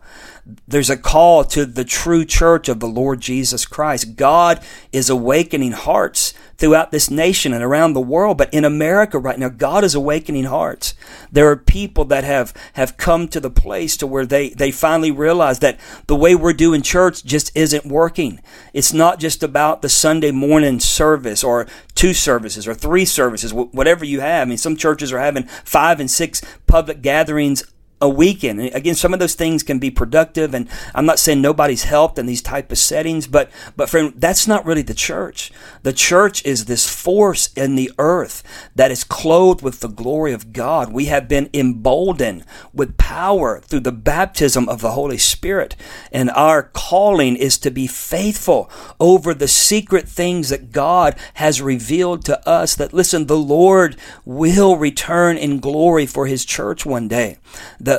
there's 0.67 0.89
a 0.89 0.97
call 0.97 1.43
to 1.43 1.65
the 1.65 1.83
true 1.83 2.23
church 2.23 2.69
of 2.69 2.79
the 2.79 2.87
Lord 2.87 3.19
Jesus 3.19 3.65
Christ. 3.65 4.15
God 4.15 4.63
is 4.91 5.09
awakening 5.09 5.71
hearts 5.71 6.33
throughout 6.57 6.91
this 6.91 7.09
nation 7.09 7.53
and 7.53 7.63
around 7.63 7.93
the 7.93 8.01
world, 8.01 8.37
but 8.37 8.53
in 8.53 8.65
America 8.65 9.19
right 9.19 9.37
now, 9.37 9.49
God 9.49 9.83
is 9.83 9.95
awakening 9.95 10.45
hearts. 10.45 10.93
There 11.31 11.49
are 11.49 11.55
people 11.55 12.05
that 12.05 12.23
have, 12.23 12.53
have 12.73 12.97
come 12.97 13.27
to 13.29 13.39
the 13.39 13.49
place 13.49 13.97
to 13.97 14.07
where 14.07 14.25
they, 14.25 14.49
they 14.49 14.71
finally 14.71 15.11
realize 15.11 15.59
that 15.59 15.79
the 16.07 16.15
way 16.15 16.35
we're 16.35 16.53
doing 16.53 16.81
church 16.81 17.23
just 17.23 17.55
isn't 17.55 17.85
working. 17.85 18.39
It's 18.73 18.93
not 18.93 19.19
just 19.19 19.43
about 19.43 19.81
the 19.81 19.89
Sunday 19.89 20.31
morning 20.31 20.79
service 20.79 21.43
or 21.43 21.67
two 21.93 22.13
services 22.13 22.67
or 22.67 22.73
three 22.73 23.05
services, 23.05 23.53
whatever 23.53 24.05
you 24.05 24.21
have. 24.21 24.47
I 24.47 24.49
mean, 24.49 24.57
some 24.57 24.75
churches 24.75 25.11
are 25.11 25.19
having 25.19 25.43
five 25.43 25.99
and 25.99 26.09
six 26.09 26.41
public 26.67 27.01
gatherings 27.01 27.63
a 28.05 28.09
weekend. 28.09 28.61
again, 28.61 28.93
some 28.93 29.13
of 29.13 29.19
those 29.19 29.33
things 29.33 29.63
can 29.63 29.79
be 29.79 29.89
productive, 29.89 30.53
and 30.53 30.69
I'm 30.93 31.07
not 31.07 31.17
saying 31.17 31.41
nobody's 31.41 31.83
helped 31.83 32.19
in 32.19 32.27
these 32.27 32.41
type 32.41 32.71
of 32.71 32.77
settings, 32.77 33.25
but 33.25 33.49
but 33.75 33.89
friend, 33.89 34.13
that's 34.15 34.47
not 34.47 34.65
really 34.65 34.83
the 34.83 34.93
church. 34.93 35.51
The 35.81 35.91
church 35.91 36.45
is 36.45 36.65
this 36.65 36.87
force 36.87 37.51
in 37.53 37.75
the 37.75 37.91
earth 37.97 38.43
that 38.75 38.91
is 38.91 39.03
clothed 39.03 39.63
with 39.63 39.79
the 39.79 39.89
glory 39.89 40.33
of 40.33 40.53
God. 40.53 40.93
We 40.93 41.05
have 41.05 41.27
been 41.27 41.49
emboldened 41.51 42.45
with 42.73 42.97
power 42.97 43.59
through 43.59 43.81
the 43.81 43.91
baptism 43.91 44.69
of 44.69 44.81
the 44.81 44.91
Holy 44.91 45.17
Spirit, 45.17 45.75
and 46.11 46.29
our 46.29 46.61
calling 46.61 47.35
is 47.35 47.57
to 47.57 47.71
be 47.71 47.87
faithful 47.87 48.69
over 48.99 49.33
the 49.33 49.47
secret 49.47 50.07
things 50.07 50.49
that 50.49 50.71
God 50.71 51.15
has 51.35 51.59
revealed 51.59 52.23
to 52.25 52.47
us. 52.47 52.75
That 52.75 52.93
listen, 52.93 53.25
the 53.25 53.35
Lord 53.35 53.97
will 54.23 54.77
return 54.77 55.37
in 55.37 55.59
glory 55.59 56.05
for 56.05 56.27
His 56.27 56.45
church 56.45 56.85
one 56.85 57.07
day 57.07 57.39
the 57.79 57.94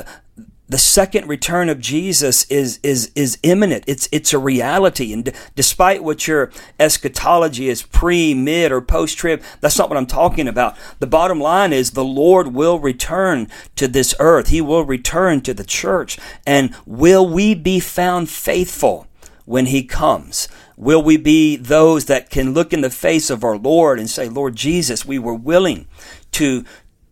the 0.69 0.77
second 0.77 1.27
return 1.27 1.69
of 1.69 1.79
Jesus 1.79 2.43
is 2.45 2.79
is 2.83 3.09
is 3.15 3.37
imminent. 3.41 3.85
It's 3.87 4.09
it's 4.11 4.33
a 4.33 4.37
reality, 4.37 5.13
and 5.13 5.25
d- 5.25 5.31
despite 5.55 6.03
what 6.03 6.27
your 6.27 6.51
eschatology 6.79 7.69
is, 7.69 7.83
pre, 7.83 8.33
mid, 8.33 8.71
or 8.71 8.81
post 8.81 9.17
trib, 9.17 9.41
that's 9.61 9.77
not 9.77 9.89
what 9.89 9.97
I'm 9.97 10.05
talking 10.05 10.47
about. 10.47 10.75
The 10.99 11.07
bottom 11.07 11.39
line 11.39 11.71
is 11.71 11.91
the 11.91 12.03
Lord 12.03 12.53
will 12.53 12.79
return 12.79 13.47
to 13.77 13.87
this 13.87 14.13
earth. 14.19 14.49
He 14.49 14.59
will 14.59 14.83
return 14.83 15.41
to 15.41 15.53
the 15.53 15.63
church, 15.63 16.19
and 16.45 16.75
will 16.85 17.27
we 17.27 17.55
be 17.55 17.79
found 17.79 18.29
faithful 18.29 19.07
when 19.45 19.67
He 19.67 19.83
comes? 19.83 20.49
Will 20.75 21.01
we 21.01 21.17
be 21.17 21.55
those 21.55 22.05
that 22.05 22.29
can 22.29 22.53
look 22.53 22.73
in 22.73 22.81
the 22.81 22.89
face 22.89 23.29
of 23.29 23.43
our 23.43 23.57
Lord 23.57 23.99
and 23.99 24.09
say, 24.09 24.29
Lord 24.29 24.55
Jesus, 24.55 25.05
we 25.05 25.17
were 25.17 25.33
willing 25.33 25.87
to 26.33 26.65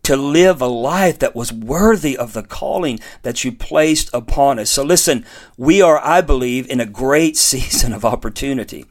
to 0.06 0.16
live 0.16 0.60
a 0.60 0.68
life 0.68 1.18
that 1.18 1.34
was 1.34 1.52
worthy 1.52 2.16
of 2.16 2.32
the 2.32 2.44
calling 2.44 3.00
that 3.22 3.42
you 3.42 3.50
placed 3.50 4.08
upon 4.14 4.56
us. 4.56 4.70
So 4.70 4.84
listen, 4.84 5.26
we 5.56 5.82
are, 5.82 5.98
I 5.98 6.20
believe, 6.20 6.70
in 6.70 6.78
a 6.78 6.86
great 6.86 7.36
season 7.50 7.92
of 7.92 8.04
opportunity. 8.04 8.84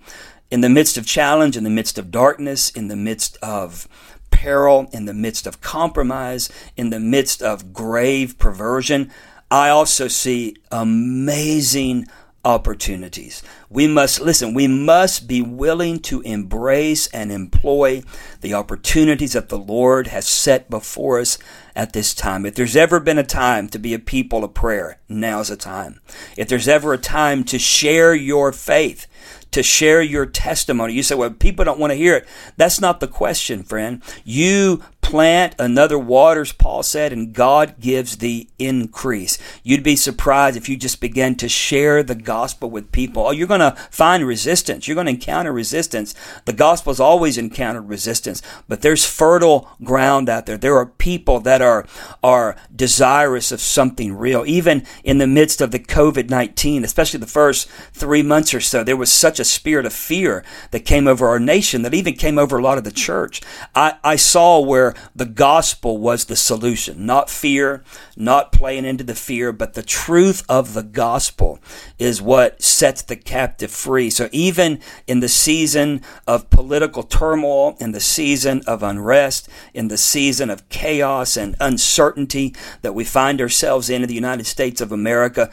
In 0.51 0.59
the 0.59 0.69
midst 0.69 0.97
of 0.97 1.07
challenge, 1.07 1.55
in 1.55 1.63
the 1.63 1.69
midst 1.69 1.97
of 1.97 2.11
darkness, 2.11 2.69
in 2.69 2.89
the 2.89 2.97
midst 2.97 3.37
of 3.37 3.87
peril, 4.29 4.89
in 4.91 5.05
the 5.05 5.13
midst 5.13 5.47
of 5.47 5.61
compromise, 5.61 6.49
in 6.75 6.89
the 6.89 6.99
midst 6.99 7.41
of 7.41 7.71
grave 7.71 8.37
perversion, 8.37 9.09
I 9.49 9.69
also 9.69 10.09
see 10.09 10.57
amazing 10.69 12.07
opportunities. 12.45 13.43
We 13.69 13.87
must, 13.87 14.21
listen, 14.21 14.53
we 14.53 14.67
must 14.67 15.27
be 15.27 15.41
willing 15.41 15.99
to 16.01 16.21
embrace 16.21 17.07
and 17.07 17.31
employ 17.31 18.03
the 18.41 18.53
opportunities 18.53 19.33
that 19.33 19.49
the 19.49 19.57
Lord 19.57 20.07
has 20.07 20.27
set 20.27 20.69
before 20.69 21.19
us 21.19 21.37
at 21.75 21.93
this 21.93 22.13
time. 22.13 22.45
If 22.45 22.55
there's 22.55 22.75
ever 22.75 22.99
been 22.99 23.17
a 23.17 23.23
time 23.23 23.67
to 23.69 23.79
be 23.79 23.93
a 23.93 23.99
people 23.99 24.43
of 24.43 24.53
prayer, 24.53 24.99
now's 25.09 25.49
the 25.49 25.57
time. 25.57 25.99
If 26.37 26.47
there's 26.47 26.67
ever 26.67 26.93
a 26.93 26.99
time 26.99 27.43
to 27.45 27.59
share 27.59 28.13
your 28.13 28.53
faith, 28.53 29.07
to 29.55 29.63
share 29.63 30.01
your 30.01 30.25
testimony. 30.25 30.93
You 30.93 31.01
say, 31.01 31.15
well, 31.15 31.29
people 31.29 31.63
don't 31.63 31.79
want 31.79 31.91
to 31.91 31.97
hear 31.97 32.15
it. 32.15 32.27
That's 32.57 32.81
not 32.81 32.99
the 32.99 33.07
question, 33.07 33.63
friend. 33.63 34.01
You 34.25 34.83
plant, 35.05 35.53
another 35.59 35.99
waters, 35.99 36.51
Paul 36.51 36.81
said, 36.81 37.13
and 37.13 37.31
God 37.31 37.75
gives 37.79 38.17
the 38.17 38.49
increase. 38.57 39.37
You'd 39.61 39.83
be 39.83 39.95
surprised 39.95 40.57
if 40.57 40.67
you 40.67 40.75
just 40.75 40.99
begin 40.99 41.35
to 41.35 41.47
share 41.47 42.01
the 42.01 42.15
gospel 42.15 42.71
with 42.71 42.91
people. 42.91 43.27
Oh, 43.27 43.31
you're 43.31 43.47
going 43.47 43.59
to 43.59 43.77
find 43.91 44.25
resistance. 44.25 44.87
You're 44.87 44.95
going 44.95 45.05
to 45.05 45.13
encounter 45.13 45.53
resistance. 45.53 46.15
The 46.45 46.53
gospel's 46.53 46.99
always 46.99 47.37
encountered 47.37 47.87
resistance, 47.87 48.41
but 48.67 48.81
there's 48.81 49.05
fertile 49.05 49.69
ground 49.83 50.27
out 50.27 50.47
there. 50.47 50.57
There 50.57 50.75
are 50.75 50.87
people 50.87 51.39
that 51.41 51.61
are, 51.61 51.85
are 52.23 52.55
desirous 52.75 53.51
of 53.51 53.61
something 53.61 54.11
real. 54.11 54.43
Even 54.47 54.87
in 55.03 55.19
the 55.19 55.27
midst 55.27 55.61
of 55.61 55.69
the 55.69 55.79
COVID-19, 55.79 56.83
especially 56.83 57.19
the 57.19 57.27
first 57.27 57.69
three 57.93 58.23
months 58.23 58.55
or 58.55 58.61
so, 58.61 58.83
there 58.83 58.97
was 58.97 59.11
such 59.11 59.39
a 59.39 59.44
spirit 59.45 59.85
of 59.85 59.93
fear 59.93 60.43
that 60.71 60.81
came 60.81 61.07
over 61.07 61.27
our 61.27 61.39
nation 61.39 61.81
that 61.83 61.93
even 61.93 62.13
came 62.13 62.37
over 62.37 62.57
a 62.57 62.63
lot 62.63 62.77
of 62.77 62.83
the 62.83 62.91
church. 62.91 63.41
I, 63.73 63.95
I 64.03 64.15
saw 64.15 64.59
where 64.59 64.93
the 65.15 65.25
gospel 65.25 65.97
was 65.97 66.25
the 66.25 66.35
solution, 66.35 67.05
not 67.05 67.29
fear, 67.29 67.83
not 68.17 68.51
playing 68.51 68.85
into 68.85 69.03
the 69.03 69.15
fear, 69.15 69.51
but 69.51 69.73
the 69.73 69.83
truth 69.83 70.43
of 70.49 70.73
the 70.73 70.83
gospel 70.83 71.59
is 71.97 72.21
what 72.21 72.61
sets 72.61 73.01
the 73.01 73.15
captive 73.15 73.71
free. 73.71 74.09
So 74.09 74.29
even 74.31 74.79
in 75.07 75.19
the 75.19 75.29
season 75.29 76.01
of 76.27 76.49
political 76.49 77.03
turmoil, 77.03 77.75
in 77.79 77.91
the 77.91 77.99
season 77.99 78.61
of 78.67 78.83
unrest, 78.83 79.47
in 79.73 79.87
the 79.87 79.97
season 79.97 80.49
of 80.49 80.67
chaos 80.69 81.37
and 81.37 81.55
uncertainty 81.59 82.53
that 82.81 82.95
we 82.95 83.03
find 83.03 83.41
ourselves 83.41 83.89
in 83.89 84.01
in 84.01 84.07
the 84.07 84.15
United 84.15 84.45
States 84.45 84.81
of 84.81 84.91
America, 84.91 85.51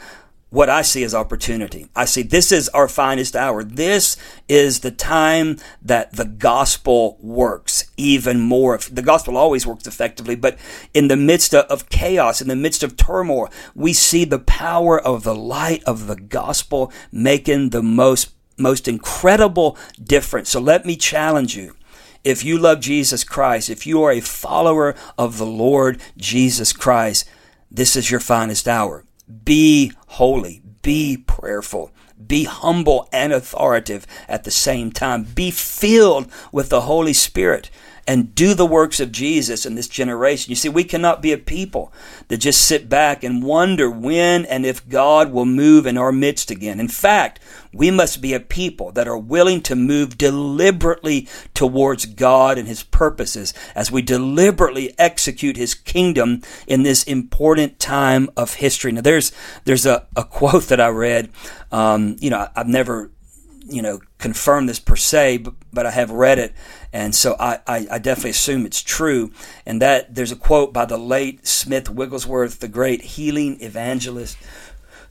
what 0.53 0.69
I 0.69 0.83
see 0.83 1.03
as 1.03 1.15
opportunity. 1.15 1.87
I 1.95 2.05
see 2.05 2.21
this 2.21 2.51
is 2.51 2.69
our 2.69 2.87
finest 2.87 3.35
hour. 3.35 3.63
This 3.63 4.17
is 4.47 4.81
the 4.81 4.91
time 4.91 5.57
that 5.81 6.15
the 6.15 6.25
gospel 6.25 7.17
works 7.21 7.85
even 7.97 8.39
more. 8.39 8.77
The 8.77 9.01
gospel 9.01 9.35
always 9.35 9.65
works 9.65 9.87
effectively, 9.87 10.35
but 10.35 10.59
in 10.93 11.07
the 11.07 11.17
midst 11.17 11.55
of 11.55 11.89
chaos, 11.89 12.39
in 12.39 12.49
the 12.49 12.55
midst 12.55 12.83
of 12.83 12.95
turmoil, 12.95 13.49
we 13.73 13.93
see 13.93 14.25
the 14.25 14.37
power 14.37 15.01
of 15.01 15.23
the 15.23 15.33
light 15.33 15.83
of 15.85 16.05
the 16.05 16.17
gospel 16.17 16.93
making 17.11 17.71
the 17.71 17.81
most, 17.81 18.29
most 18.55 18.87
incredible 18.87 19.75
difference. 20.03 20.51
So 20.51 20.59
let 20.59 20.85
me 20.85 20.95
challenge 20.95 21.57
you. 21.57 21.75
If 22.23 22.45
you 22.45 22.59
love 22.59 22.79
Jesus 22.79 23.23
Christ, 23.23 23.71
if 23.71 23.87
you 23.87 24.03
are 24.03 24.11
a 24.11 24.21
follower 24.21 24.93
of 25.17 25.39
the 25.39 25.47
Lord 25.47 25.99
Jesus 26.15 26.73
Christ, 26.73 27.27
this 27.71 27.95
is 27.95 28.11
your 28.11 28.19
finest 28.19 28.67
hour. 28.67 29.03
Be 29.45 29.91
holy. 30.07 30.61
Be 30.81 31.17
prayerful. 31.17 31.91
Be 32.25 32.43
humble 32.45 33.09
and 33.11 33.33
authoritative 33.33 34.05
at 34.27 34.43
the 34.43 34.51
same 34.51 34.91
time. 34.91 35.23
Be 35.23 35.51
filled 35.51 36.31
with 36.51 36.69
the 36.69 36.81
Holy 36.81 37.13
Spirit 37.13 37.69
and 38.05 38.35
do 38.35 38.53
the 38.53 38.65
works 38.65 38.99
of 38.99 39.11
Jesus 39.11 39.65
in 39.65 39.75
this 39.75 39.87
generation. 39.87 40.51
You 40.51 40.55
see, 40.55 40.69
we 40.69 40.83
cannot 40.83 41.21
be 41.21 41.31
a 41.31 41.37
people 41.37 41.93
that 42.27 42.37
just 42.37 42.65
sit 42.65 42.89
back 42.89 43.23
and 43.23 43.43
wonder 43.43 43.89
when 43.89 44.45
and 44.45 44.65
if 44.65 44.87
God 44.89 45.31
will 45.31 45.45
move 45.45 45.85
in 45.85 45.97
our 45.97 46.11
midst 46.11 46.51
again. 46.51 46.79
In 46.79 46.89
fact, 46.89 47.39
we 47.71 47.89
must 47.89 48.21
be 48.21 48.33
a 48.33 48.39
people 48.39 48.91
that 48.91 49.07
are 49.07 49.17
willing 49.17 49.61
to 49.61 49.75
move 49.75 50.17
deliberately 50.17 51.27
towards 51.53 52.05
God 52.05 52.57
and 52.57 52.67
His 52.67 52.83
purposes 52.83 53.53
as 53.73 53.91
we 53.91 54.01
deliberately 54.01 54.93
execute 54.99 55.55
His 55.55 55.73
kingdom 55.73 56.41
in 56.67 56.83
this 56.83 57.03
important 57.03 57.79
time 57.79 58.29
of 58.35 58.55
history. 58.55 58.91
Now, 58.91 59.01
there's 59.01 59.31
there's 59.63 59.85
a, 59.85 60.07
a 60.15 60.23
quote 60.23 60.63
that 60.63 60.81
I 60.81 60.89
read. 60.89 61.29
Um, 61.71 62.17
you 62.19 62.29
know, 62.29 62.47
I've 62.55 62.67
never 62.67 63.12
you 63.73 63.81
know 63.81 63.99
confirm 64.19 64.67
this 64.67 64.79
per 64.79 64.95
se, 64.95 65.37
but, 65.37 65.53
but 65.71 65.85
I 65.85 65.91
have 65.91 66.11
read 66.11 66.39
it, 66.39 66.53
and 66.91 67.13
so 67.13 67.35
I, 67.39 67.59
I, 67.67 67.87
I, 67.91 67.97
definitely 67.99 68.31
assume 68.31 68.65
it's 68.65 68.81
true. 68.81 69.31
And 69.65 69.81
that 69.81 70.15
there's 70.15 70.31
a 70.31 70.37
quote 70.37 70.71
by 70.71 70.85
the 70.85 70.97
late 70.97 71.47
Smith 71.47 71.89
Wigglesworth, 71.89 72.59
the 72.59 72.67
great 72.67 73.01
healing 73.01 73.59
evangelist, 73.61 74.37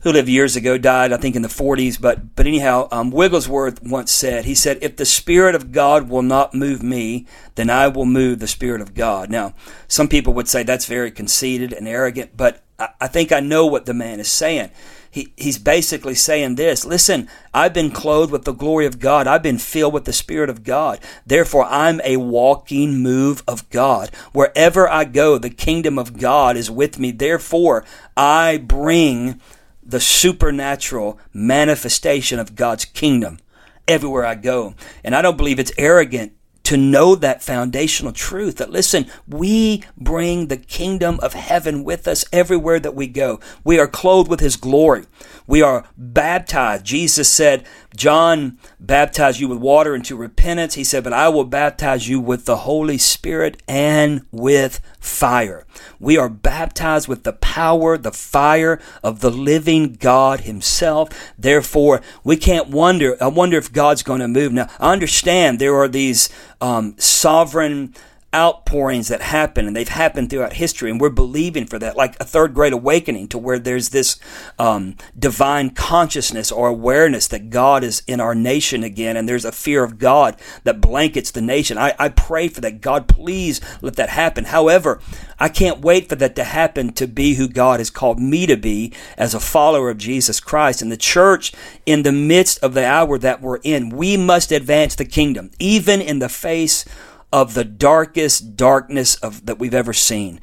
who 0.00 0.12
lived 0.12 0.28
years 0.28 0.56
ago, 0.56 0.78
died 0.78 1.12
I 1.12 1.16
think 1.16 1.36
in 1.36 1.42
the 1.42 1.48
40s. 1.48 2.00
But 2.00 2.36
but 2.36 2.46
anyhow, 2.46 2.88
um, 2.90 3.10
Wigglesworth 3.10 3.82
once 3.82 4.12
said, 4.12 4.44
he 4.44 4.54
said, 4.54 4.78
"If 4.80 4.96
the 4.96 5.04
Spirit 5.04 5.54
of 5.54 5.72
God 5.72 6.08
will 6.08 6.22
not 6.22 6.54
move 6.54 6.82
me, 6.82 7.26
then 7.56 7.68
I 7.68 7.88
will 7.88 8.06
move 8.06 8.38
the 8.38 8.46
Spirit 8.46 8.80
of 8.80 8.94
God." 8.94 9.30
Now, 9.30 9.54
some 9.88 10.08
people 10.08 10.32
would 10.34 10.48
say 10.48 10.62
that's 10.62 10.86
very 10.86 11.10
conceited 11.10 11.72
and 11.72 11.88
arrogant, 11.88 12.36
but 12.36 12.62
I, 12.78 12.88
I 13.00 13.08
think 13.08 13.32
I 13.32 13.40
know 13.40 13.66
what 13.66 13.86
the 13.86 13.94
man 13.94 14.20
is 14.20 14.30
saying 14.30 14.70
he, 15.12 15.30
he's 15.36 15.58
basically 15.58 16.14
saying 16.14 16.54
this 16.54 16.86
listen, 16.86 17.28
I've 17.52 17.74
been 17.74 17.90
clothed 17.90 18.32
with 18.32 18.44
the 18.44 18.54
glory 18.54 18.86
of 18.86 18.98
God. 18.98 19.26
I've 19.26 19.42
been 19.42 19.58
filled 19.58 19.92
with 19.92 20.06
the 20.06 20.12
Spirit 20.12 20.48
of 20.48 20.64
God. 20.64 21.00
Therefore, 21.26 21.66
I'm 21.66 22.00
a 22.02 22.16
walking 22.16 23.02
move 23.02 23.42
of 23.46 23.68
God. 23.68 24.08
Wherever 24.32 24.88
I 24.88 25.04
go, 25.04 25.36
the 25.36 25.50
kingdom 25.50 25.98
of 25.98 26.18
God 26.18 26.56
is 26.56 26.70
with 26.70 26.98
me. 26.98 27.10
Therefore, 27.10 27.84
I 28.16 28.56
bring 28.56 29.38
the 29.82 30.00
supernatural 30.00 31.18
manifestation 31.34 32.38
of 32.38 32.56
God's 32.56 32.86
kingdom 32.86 33.38
everywhere 33.86 34.24
I 34.24 34.34
go. 34.34 34.74
And 35.04 35.14
I 35.14 35.20
don't 35.20 35.36
believe 35.36 35.58
it's 35.58 35.72
arrogant 35.76 36.32
to 36.64 36.76
know 36.76 37.14
that 37.14 37.42
foundational 37.42 38.12
truth 38.12 38.56
that 38.56 38.70
listen, 38.70 39.06
we 39.26 39.84
bring 39.96 40.46
the 40.46 40.56
kingdom 40.56 41.18
of 41.22 41.34
heaven 41.34 41.84
with 41.84 42.06
us 42.06 42.24
everywhere 42.32 42.78
that 42.80 42.94
we 42.94 43.06
go. 43.06 43.40
We 43.64 43.78
are 43.78 43.88
clothed 43.88 44.30
with 44.30 44.40
his 44.40 44.56
glory. 44.56 45.04
We 45.46 45.62
are 45.62 45.84
baptized. 45.96 46.84
Jesus 46.84 47.28
said, 47.28 47.66
John 47.96 48.58
baptized 48.80 49.38
you 49.38 49.48
with 49.48 49.58
water 49.58 49.94
into 49.94 50.16
repentance. 50.16 50.74
He 50.74 50.84
said, 50.84 51.04
but 51.04 51.12
I 51.12 51.28
will 51.28 51.44
baptize 51.44 52.08
you 52.08 52.20
with 52.20 52.44
the 52.46 52.58
Holy 52.58 52.98
Spirit 52.98 53.62
and 53.68 54.24
with 54.30 54.80
fire. 54.98 55.66
We 56.00 56.16
are 56.16 56.28
baptized 56.28 57.08
with 57.08 57.24
the 57.24 57.34
power, 57.34 57.98
the 57.98 58.12
fire 58.12 58.80
of 59.02 59.20
the 59.20 59.30
living 59.30 59.94
God 59.94 60.40
himself. 60.40 61.08
Therefore, 61.38 62.00
we 62.24 62.36
can't 62.36 62.68
wonder, 62.68 63.16
I 63.20 63.28
wonder 63.28 63.58
if 63.58 63.72
God's 63.72 64.02
going 64.02 64.20
to 64.20 64.28
move. 64.28 64.52
Now, 64.52 64.68
I 64.78 64.92
understand 64.92 65.58
there 65.58 65.76
are 65.76 65.88
these 65.88 66.30
um, 66.60 66.94
sovereign 66.98 67.94
outpourings 68.34 69.08
that 69.08 69.20
happen, 69.20 69.66
and 69.66 69.76
they've 69.76 69.88
happened 69.88 70.30
throughout 70.30 70.54
history, 70.54 70.90
and 70.90 71.00
we're 71.00 71.10
believing 71.10 71.66
for 71.66 71.78
that, 71.78 71.96
like 71.96 72.18
a 72.20 72.24
third 72.24 72.54
great 72.54 72.72
awakening, 72.72 73.28
to 73.28 73.38
where 73.38 73.58
there's 73.58 73.90
this 73.90 74.18
um, 74.58 74.96
divine 75.18 75.70
consciousness 75.70 76.50
or 76.50 76.68
awareness 76.68 77.28
that 77.28 77.50
God 77.50 77.84
is 77.84 78.02
in 78.06 78.20
our 78.20 78.34
nation 78.34 78.82
again, 78.82 79.16
and 79.16 79.28
there's 79.28 79.44
a 79.44 79.52
fear 79.52 79.84
of 79.84 79.98
God 79.98 80.36
that 80.64 80.80
blankets 80.80 81.30
the 81.30 81.42
nation. 81.42 81.76
I, 81.76 81.94
I 81.98 82.08
pray 82.08 82.48
for 82.48 82.60
that. 82.62 82.80
God, 82.80 83.08
please 83.08 83.60
let 83.80 83.96
that 83.96 84.08
happen. 84.08 84.44
However, 84.44 85.00
I 85.38 85.48
can't 85.48 85.80
wait 85.80 86.08
for 86.08 86.14
that 86.16 86.36
to 86.36 86.44
happen 86.44 86.92
to 86.94 87.06
be 87.06 87.34
who 87.34 87.48
God 87.48 87.80
has 87.80 87.90
called 87.90 88.20
me 88.20 88.46
to 88.46 88.56
be 88.56 88.92
as 89.16 89.34
a 89.34 89.40
follower 89.40 89.90
of 89.90 89.98
Jesus 89.98 90.40
Christ. 90.40 90.80
And 90.80 90.90
the 90.90 90.96
church, 90.96 91.52
in 91.84 92.02
the 92.02 92.12
midst 92.12 92.62
of 92.62 92.74
the 92.74 92.86
hour 92.86 93.18
that 93.18 93.42
we're 93.42 93.58
in, 93.58 93.90
we 93.90 94.16
must 94.16 94.52
advance 94.52 94.94
the 94.94 95.04
kingdom, 95.04 95.50
even 95.58 96.00
in 96.00 96.20
the 96.20 96.28
face 96.28 96.84
of 97.32 97.54
the 97.54 97.64
darkest 97.64 98.56
darkness 98.56 99.14
of, 99.16 99.46
that 99.46 99.58
we've 99.58 99.74
ever 99.74 99.92
seen. 99.92 100.40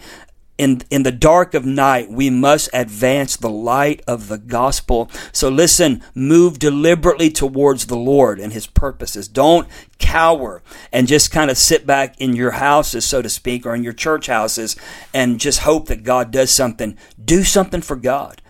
In, 0.57 0.81
in 0.89 1.03
the 1.03 1.11
dark 1.13 1.53
of 1.53 1.65
night, 1.65 2.11
we 2.11 2.29
must 2.29 2.69
advance 2.73 3.37
the 3.37 3.49
light 3.49 4.01
of 4.05 4.27
the 4.27 4.37
gospel. 4.37 5.09
So 5.31 5.47
listen, 5.47 6.03
move 6.13 6.59
deliberately 6.59 7.29
towards 7.29 7.85
the 7.85 7.95
Lord 7.95 8.39
and 8.39 8.51
his 8.51 8.67
purposes. 8.67 9.29
Don't 9.29 9.69
cower 9.99 10.61
and 10.91 11.07
just 11.07 11.31
kind 11.31 11.49
of 11.49 11.57
sit 11.57 11.85
back 11.85 12.19
in 12.19 12.35
your 12.35 12.51
houses, 12.51 13.05
so 13.05 13.21
to 13.21 13.29
speak, 13.29 13.65
or 13.65 13.73
in 13.73 13.83
your 13.85 13.93
church 13.93 14.27
houses 14.27 14.75
and 15.13 15.39
just 15.39 15.59
hope 15.59 15.87
that 15.87 16.03
God 16.03 16.29
does 16.29 16.51
something. 16.51 16.97
Do 17.23 17.45
something 17.45 17.81
for 17.81 17.95
God. 17.95 18.41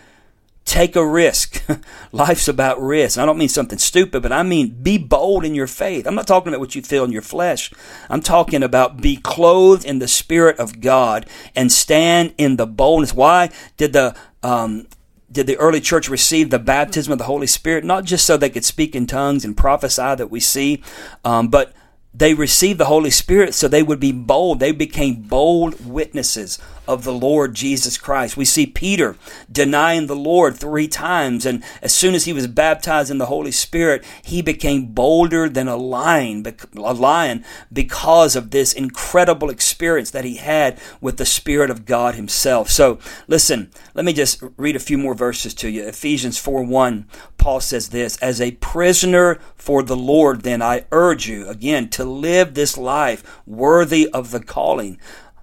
Take 0.69 0.95
a 0.95 1.03
risk. 1.03 1.63
Life's 2.11 2.47
about 2.47 2.79
risk. 2.79 3.17
I 3.17 3.25
don't 3.25 3.39
mean 3.39 3.49
something 3.49 3.79
stupid, 3.79 4.21
but 4.21 4.31
I 4.31 4.43
mean 4.43 4.77
be 4.83 4.99
bold 4.99 5.43
in 5.43 5.55
your 5.55 5.65
faith. 5.65 6.05
I'm 6.05 6.13
not 6.13 6.27
talking 6.27 6.49
about 6.49 6.59
what 6.59 6.75
you 6.75 6.83
feel 6.83 7.03
in 7.03 7.11
your 7.11 7.23
flesh. 7.23 7.73
I'm 8.07 8.21
talking 8.21 8.61
about 8.61 9.01
be 9.01 9.15
clothed 9.15 9.83
in 9.83 9.97
the 9.97 10.07
Spirit 10.07 10.59
of 10.59 10.79
God 10.79 11.25
and 11.55 11.71
stand 11.71 12.35
in 12.37 12.57
the 12.57 12.67
boldness. 12.67 13.15
Why 13.15 13.49
did 13.77 13.93
the 13.93 14.15
um, 14.43 14.85
did 15.31 15.47
the 15.47 15.57
early 15.57 15.81
church 15.81 16.07
receive 16.07 16.51
the 16.51 16.59
baptism 16.59 17.11
of 17.11 17.17
the 17.17 17.23
Holy 17.23 17.47
Spirit? 17.47 17.83
Not 17.83 18.03
just 18.03 18.23
so 18.23 18.37
they 18.37 18.51
could 18.51 18.63
speak 18.63 18.95
in 18.95 19.07
tongues 19.07 19.43
and 19.43 19.57
prophesy 19.57 20.13
that 20.13 20.29
we 20.29 20.39
see, 20.39 20.83
um, 21.25 21.47
but 21.47 21.73
they 22.13 22.35
received 22.35 22.79
the 22.79 22.85
Holy 22.85 23.09
Spirit 23.09 23.55
so 23.55 23.67
they 23.67 23.81
would 23.81 23.99
be 23.99 24.11
bold. 24.11 24.59
They 24.59 24.71
became 24.71 25.23
bold 25.23 25.83
witnesses 25.83 26.59
of 26.89 27.03
the 27.03 27.13
Lord 27.13 27.53
Jesus 27.53 27.99
Christ. 27.99 28.35
We 28.35 28.45
see 28.45 28.65
Peter 28.65 29.15
denying 29.49 30.07
the 30.07 30.15
Lord 30.15 30.57
three 30.57 30.87
times, 30.87 31.45
and 31.45 31.63
as 31.83 31.93
soon 31.93 32.15
as 32.15 32.25
he 32.25 32.33
was 32.33 32.47
baptized 32.47 33.11
in 33.11 33.19
the 33.19 33.27
Holy 33.27 33.51
Spirit, 33.51 34.03
he 34.23 34.41
became 34.41 34.87
bolder 34.87 35.47
than 35.47 35.67
a 35.67 35.77
lion, 35.77 36.43
a 36.75 36.93
lion 36.95 37.45
because 37.71 38.35
of 38.35 38.49
this 38.49 38.73
incredible 38.73 39.51
experience 39.51 40.09
that 40.09 40.25
he 40.25 40.37
had 40.37 40.79
with 40.99 41.17
the 41.17 41.27
Spirit 41.27 41.69
of 41.69 41.85
God 41.85 42.15
himself. 42.15 42.71
So, 42.71 42.97
listen, 43.27 43.69
let 43.93 44.03
me 44.03 44.11
just 44.11 44.41
read 44.57 44.75
a 44.75 44.79
few 44.79 44.97
more 44.97 45.13
verses 45.13 45.53
to 45.55 45.69
you. 45.69 45.83
Ephesians 45.83 46.39
4 46.39 46.63
1, 46.63 47.05
Paul 47.37 47.61
says 47.61 47.89
this 47.89 48.17
As 48.17 48.41
a 48.41 48.53
prisoner 48.53 49.39
for 49.53 49.83
the 49.83 49.95
Lord, 49.95 50.41
then 50.41 50.63
I 50.63 50.85
urge 50.91 51.27
you, 51.27 51.47
again, 51.47 51.87
to 51.89 52.03
live 52.03 52.55
this 52.55 52.79
life 52.79 53.23
worthy 53.45 54.09
of 54.09 54.31
the 54.31 54.39
calling 54.39 54.97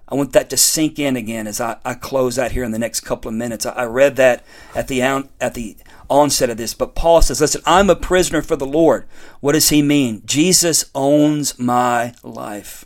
I 0.09 0.15
want 0.15 0.33
that 0.33 0.49
to 0.51 0.57
sink 0.57 0.99
in 0.99 1.15
again 1.15 1.47
as 1.47 1.59
I, 1.59 1.77
I 1.83 1.93
close 1.93 2.39
out 2.39 2.51
here 2.51 2.63
in 2.63 2.71
the 2.71 2.79
next 2.79 3.01
couple 3.01 3.29
of 3.29 3.35
minutes. 3.35 3.65
I, 3.65 3.71
I 3.71 3.85
read 3.85 4.15
that 4.15 4.45
at 4.75 4.87
the 4.87 5.01
at 5.01 5.53
the 5.53 5.77
onset 6.09 6.49
of 6.49 6.57
this, 6.57 6.73
but 6.73 6.95
Paul 6.95 7.21
says, 7.21 7.41
"Listen, 7.41 7.61
I'm 7.65 7.89
a 7.89 7.95
prisoner 7.95 8.41
for 8.41 8.55
the 8.55 8.65
Lord." 8.65 9.05
What 9.39 9.53
does 9.53 9.69
he 9.69 9.81
mean? 9.81 10.21
Jesus 10.25 10.89
owns 10.95 11.59
my 11.59 12.13
life, 12.23 12.85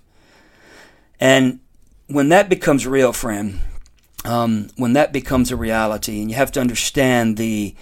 and 1.19 1.59
when 2.07 2.29
that 2.29 2.49
becomes 2.49 2.87
real, 2.87 3.13
friend, 3.13 3.59
um, 4.25 4.69
when 4.75 4.93
that 4.93 5.13
becomes 5.13 5.51
a 5.51 5.55
reality, 5.55 6.21
and 6.21 6.29
you 6.29 6.37
have 6.37 6.51
to 6.53 6.61
understand 6.61 7.37
the 7.37 7.75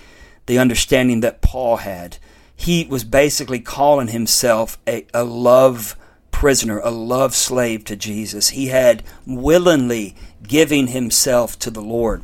the 0.45 0.57
understanding 0.57 1.21
that 1.21 1.41
Paul 1.41 1.77
had, 1.77 2.17
he 2.55 2.85
was 2.89 3.03
basically 3.03 3.59
calling 3.59 4.07
himself 4.07 4.77
a, 4.87 5.05
a 5.13 5.23
love 5.23 5.95
prisoner, 6.39 6.79
a 6.79 6.89
love 6.89 7.35
slave 7.35 7.83
to 7.83 7.97
Jesus. 7.97 8.51
He 8.51 8.67
had 8.67 9.03
willingly 9.25 10.15
giving 10.41 10.87
himself 10.87 11.59
to 11.59 11.69
the 11.69 11.81
Lord. 11.81 12.23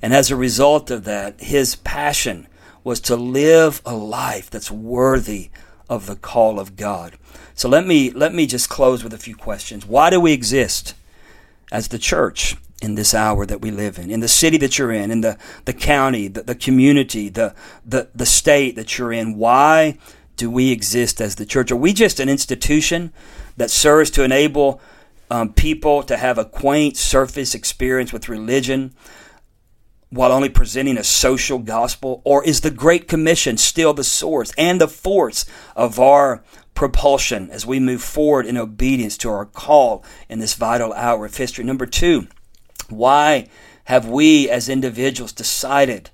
And 0.00 0.14
as 0.14 0.30
a 0.30 0.36
result 0.36 0.92
of 0.92 1.02
that, 1.06 1.40
his 1.40 1.74
passion 1.74 2.46
was 2.84 3.00
to 3.00 3.16
live 3.16 3.82
a 3.84 3.96
life 3.96 4.48
that's 4.48 4.70
worthy 4.70 5.50
of 5.88 6.06
the 6.06 6.14
call 6.14 6.60
of 6.60 6.76
God. 6.76 7.18
So 7.56 7.68
let 7.68 7.84
me 7.84 8.12
let 8.12 8.32
me 8.32 8.46
just 8.46 8.68
close 8.68 9.02
with 9.02 9.12
a 9.12 9.18
few 9.18 9.34
questions. 9.34 9.84
Why 9.84 10.08
do 10.08 10.20
we 10.20 10.32
exist 10.32 10.94
as 11.72 11.88
the 11.88 11.98
church 11.98 12.54
in 12.80 12.94
this 12.94 13.12
hour 13.12 13.44
that 13.44 13.60
we 13.60 13.72
live 13.72 13.98
in, 13.98 14.08
in 14.08 14.20
the 14.20 14.28
city 14.28 14.58
that 14.58 14.78
you're 14.78 14.92
in, 14.92 15.10
in 15.10 15.22
the, 15.22 15.36
the 15.64 15.72
county, 15.72 16.28
the, 16.28 16.44
the 16.44 16.54
community, 16.54 17.28
the, 17.28 17.56
the, 17.84 18.08
the 18.14 18.24
state 18.24 18.76
that 18.76 18.98
you're 18.98 19.12
in? 19.12 19.36
Why 19.36 19.98
do 20.36 20.48
we 20.48 20.70
exist 20.70 21.20
as 21.20 21.34
the 21.34 21.44
church? 21.44 21.72
Are 21.72 21.76
we 21.76 21.92
just 21.92 22.20
an 22.20 22.28
institution 22.28 23.12
that 23.58 23.70
serves 23.70 24.10
to 24.12 24.24
enable 24.24 24.80
um, 25.30 25.52
people 25.52 26.02
to 26.04 26.16
have 26.16 26.38
a 26.38 26.44
quaint 26.44 26.96
surface 26.96 27.54
experience 27.54 28.12
with 28.12 28.28
religion 28.28 28.94
while 30.10 30.32
only 30.32 30.48
presenting 30.48 30.96
a 30.96 31.04
social 31.04 31.58
gospel? 31.58 32.22
Or 32.24 32.44
is 32.44 32.62
the 32.62 32.70
Great 32.70 33.08
Commission 33.08 33.58
still 33.58 33.92
the 33.92 34.04
source 34.04 34.52
and 34.56 34.80
the 34.80 34.88
force 34.88 35.44
of 35.76 36.00
our 36.00 36.42
propulsion 36.74 37.50
as 37.50 37.66
we 37.66 37.80
move 37.80 38.02
forward 38.02 38.46
in 38.46 38.56
obedience 38.56 39.18
to 39.18 39.28
our 39.28 39.44
call 39.44 40.04
in 40.28 40.38
this 40.38 40.54
vital 40.54 40.92
hour 40.94 41.26
of 41.26 41.36
history? 41.36 41.64
Number 41.64 41.86
two, 41.86 42.28
why 42.88 43.48
have 43.84 44.08
we 44.08 44.48
as 44.48 44.68
individuals 44.68 45.32
decided 45.32 46.10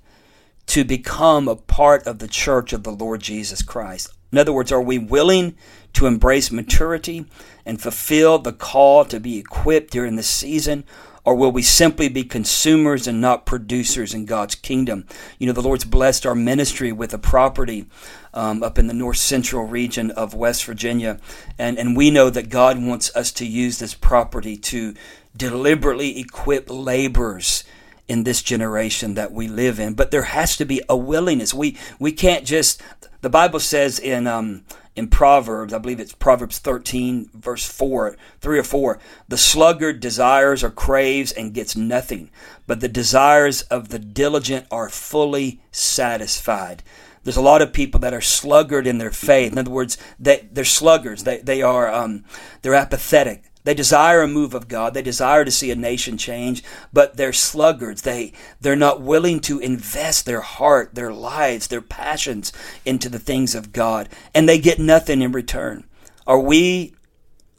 to 0.67 0.83
become 0.83 1.47
a 1.47 1.55
part 1.55 2.07
of 2.07 2.19
the 2.19 2.27
church 2.27 2.73
of 2.73 2.83
the 2.83 2.91
Lord 2.91 3.21
Jesus 3.21 3.61
Christ? 3.61 4.09
In 4.31 4.39
other 4.39 4.51
words, 4.51 4.71
are 4.71 4.81
we 4.81 4.97
willing 4.97 5.55
to 5.95 6.05
embrace 6.05 6.51
maturity 6.51 7.25
and 7.65 7.81
fulfill 7.81 8.39
the 8.39 8.53
call 8.53 9.05
to 9.05 9.19
be 9.19 9.37
equipped 9.37 9.91
during 9.91 10.15
the 10.15 10.23
season? 10.23 10.83
Or 11.25 11.33
will 11.33 11.51
we 11.51 11.63
simply 11.63 12.07
be 12.07 12.23
consumers 12.23 13.07
and 13.07 13.19
not 13.19 13.47
producers 13.47 14.13
in 14.13 14.25
God's 14.25 14.53
kingdom? 14.53 15.07
You 15.39 15.47
know, 15.47 15.53
the 15.53 15.61
Lord's 15.61 15.83
blessed 15.83 16.23
our 16.25 16.35
ministry 16.35 16.91
with 16.91 17.15
a 17.15 17.17
property 17.17 17.87
um, 18.31 18.61
up 18.61 18.77
in 18.77 18.85
the 18.85 18.93
north 18.93 19.17
central 19.17 19.65
region 19.65 20.11
of 20.11 20.35
West 20.35 20.63
Virginia. 20.65 21.19
And, 21.57 21.79
and 21.79 21.97
we 21.97 22.11
know 22.11 22.29
that 22.29 22.49
God 22.49 22.79
wants 22.79 23.13
us 23.15 23.31
to 23.33 23.45
use 23.45 23.79
this 23.79 23.95
property 23.95 24.55
to 24.57 24.93
deliberately 25.35 26.19
equip 26.19 26.69
laborers 26.69 27.63
in 28.07 28.23
this 28.23 28.43
generation 28.43 29.15
that 29.15 29.31
we 29.31 29.47
live 29.47 29.79
in. 29.79 29.95
But 29.95 30.11
there 30.11 30.23
has 30.23 30.55
to 30.57 30.65
be 30.65 30.81
a 30.87 30.95
willingness. 30.95 31.53
We 31.53 31.77
we 31.99 32.11
can't 32.11 32.45
just. 32.45 32.81
The 33.21 33.29
Bible 33.29 33.59
says 33.59 33.97
in 33.97 34.27
um, 34.27 34.63
in 34.95 35.07
Proverbs, 35.07 35.73
I 35.73 35.77
believe 35.77 35.99
it's 35.99 36.13
Proverbs 36.13 36.59
13, 36.59 37.29
verse 37.33 37.65
4, 37.65 38.15
3 38.39 38.59
or 38.59 38.63
4, 38.63 38.99
the 39.27 39.37
sluggard 39.37 39.99
desires 39.99 40.63
or 40.63 40.69
craves 40.69 41.31
and 41.31 41.53
gets 41.53 41.75
nothing, 41.75 42.29
but 42.65 42.79
the 42.79 42.87
desires 42.87 43.63
of 43.63 43.89
the 43.89 43.99
diligent 43.99 44.67
are 44.71 44.89
fully 44.89 45.61
satisfied. 45.71 46.81
There's 47.23 47.35
a 47.35 47.41
lot 47.41 47.61
of 47.61 47.73
people 47.73 47.99
that 48.01 48.13
are 48.13 48.21
sluggard 48.21 48.87
in 48.87 48.99
their 48.99 49.11
faith. 49.11 49.51
In 49.51 49.57
other 49.57 49.71
words, 49.71 49.97
they, 50.19 50.47
they're 50.51 50.63
sluggards. 50.63 51.23
They, 51.23 51.39
they 51.39 51.61
are 51.63 51.91
um, 51.91 52.23
they're 52.61 52.75
apathetic. 52.75 53.51
They 53.65 53.73
desire 53.73 54.21
a 54.21 54.27
move 54.27 54.53
of 54.53 54.67
God. 54.67 54.93
They 54.93 55.01
desire 55.01 55.43
to 55.43 55.51
see 55.51 55.71
a 55.71 55.75
nation 55.75 56.17
change, 56.17 56.63
but 56.93 57.17
they're 57.17 57.33
sluggards. 57.33 58.03
They 58.03 58.31
they're 58.61 58.75
not 58.75 59.01
willing 59.01 59.39
to 59.41 59.59
invest 59.59 60.25
their 60.25 60.41
heart, 60.41 60.93
their 60.93 61.11
lives, 61.11 61.67
their 61.67 61.81
passions 61.81 62.53
into 62.85 63.09
the 63.09 63.19
things 63.19 63.55
of 63.55 63.73
God, 63.73 64.07
and 64.33 64.47
they 64.47 64.59
get 64.59 64.79
nothing 64.79 65.21
in 65.21 65.31
return. 65.31 65.83
Are 66.27 66.39
we 66.39 66.93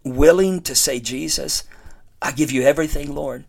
willing 0.05 0.63
to 0.63 0.77
say, 0.77 1.01
Jesus, 1.01 1.65
I 2.23 2.31
give 2.31 2.53
you 2.53 2.63
everything, 2.63 3.13
Lord? 3.13 3.45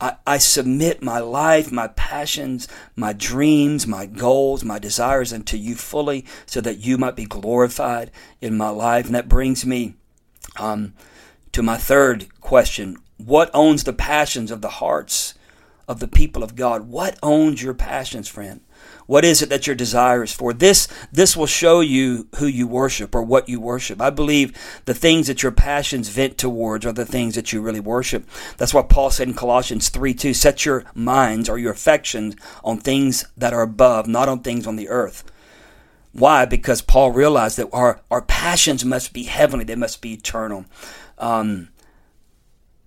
I, 0.00 0.16
I 0.26 0.38
submit 0.38 1.02
my 1.02 1.18
life, 1.18 1.70
my 1.70 1.88
passions, 1.88 2.68
my 2.96 3.12
dreams, 3.12 3.86
my 3.86 4.06
goals, 4.06 4.64
my 4.64 4.78
desires 4.78 5.32
unto 5.32 5.56
you 5.58 5.74
fully 5.74 6.24
so 6.46 6.60
that 6.62 6.78
you 6.78 6.96
might 6.96 7.16
be 7.16 7.26
glorified 7.26 8.10
in 8.40 8.56
my 8.56 8.70
life. 8.70 9.06
And 9.06 9.14
that 9.14 9.28
brings 9.28 9.66
me 9.66 9.96
um, 10.56 10.94
to 11.52 11.62
my 11.62 11.76
third 11.76 12.26
question 12.40 12.96
What 13.16 13.50
owns 13.54 13.84
the 13.84 13.92
passions 13.92 14.50
of 14.50 14.60
the 14.60 14.68
hearts 14.68 15.34
of 15.86 16.00
the 16.00 16.08
people 16.08 16.42
of 16.42 16.56
God? 16.56 16.88
What 16.88 17.18
owns 17.22 17.62
your 17.62 17.74
passions, 17.74 18.28
friend? 18.28 18.60
What 19.06 19.24
is 19.24 19.40
it 19.40 19.48
that 19.48 19.66
your 19.66 19.74
desire 19.74 20.22
is 20.22 20.34
for? 20.34 20.52
This, 20.52 20.86
this 21.10 21.34
will 21.34 21.46
show 21.46 21.80
you 21.80 22.28
who 22.36 22.46
you 22.46 22.68
worship 22.68 23.14
or 23.14 23.22
what 23.22 23.48
you 23.48 23.58
worship. 23.58 24.02
I 24.02 24.10
believe 24.10 24.52
the 24.84 24.92
things 24.92 25.28
that 25.28 25.42
your 25.42 25.50
passions 25.50 26.10
vent 26.10 26.36
towards 26.36 26.84
are 26.84 26.92
the 26.92 27.06
things 27.06 27.34
that 27.34 27.50
you 27.50 27.62
really 27.62 27.80
worship. 27.80 28.28
That's 28.58 28.74
what 28.74 28.90
Paul 28.90 29.10
said 29.10 29.28
in 29.28 29.34
Colossians 29.34 29.88
3 29.88 30.12
2. 30.12 30.34
Set 30.34 30.66
your 30.66 30.84
minds 30.94 31.48
or 31.48 31.58
your 31.58 31.72
affections 31.72 32.36
on 32.62 32.78
things 32.78 33.24
that 33.34 33.54
are 33.54 33.62
above, 33.62 34.06
not 34.06 34.28
on 34.28 34.40
things 34.40 34.66
on 34.66 34.76
the 34.76 34.90
earth. 34.90 35.24
Why? 36.12 36.44
Because 36.44 36.82
Paul 36.82 37.12
realized 37.12 37.56
that 37.58 37.68
our, 37.72 38.00
our 38.10 38.22
passions 38.22 38.84
must 38.84 39.12
be 39.12 39.24
heavenly, 39.24 39.64
they 39.64 39.74
must 39.74 40.02
be 40.02 40.12
eternal. 40.12 40.66
Um, 41.18 41.68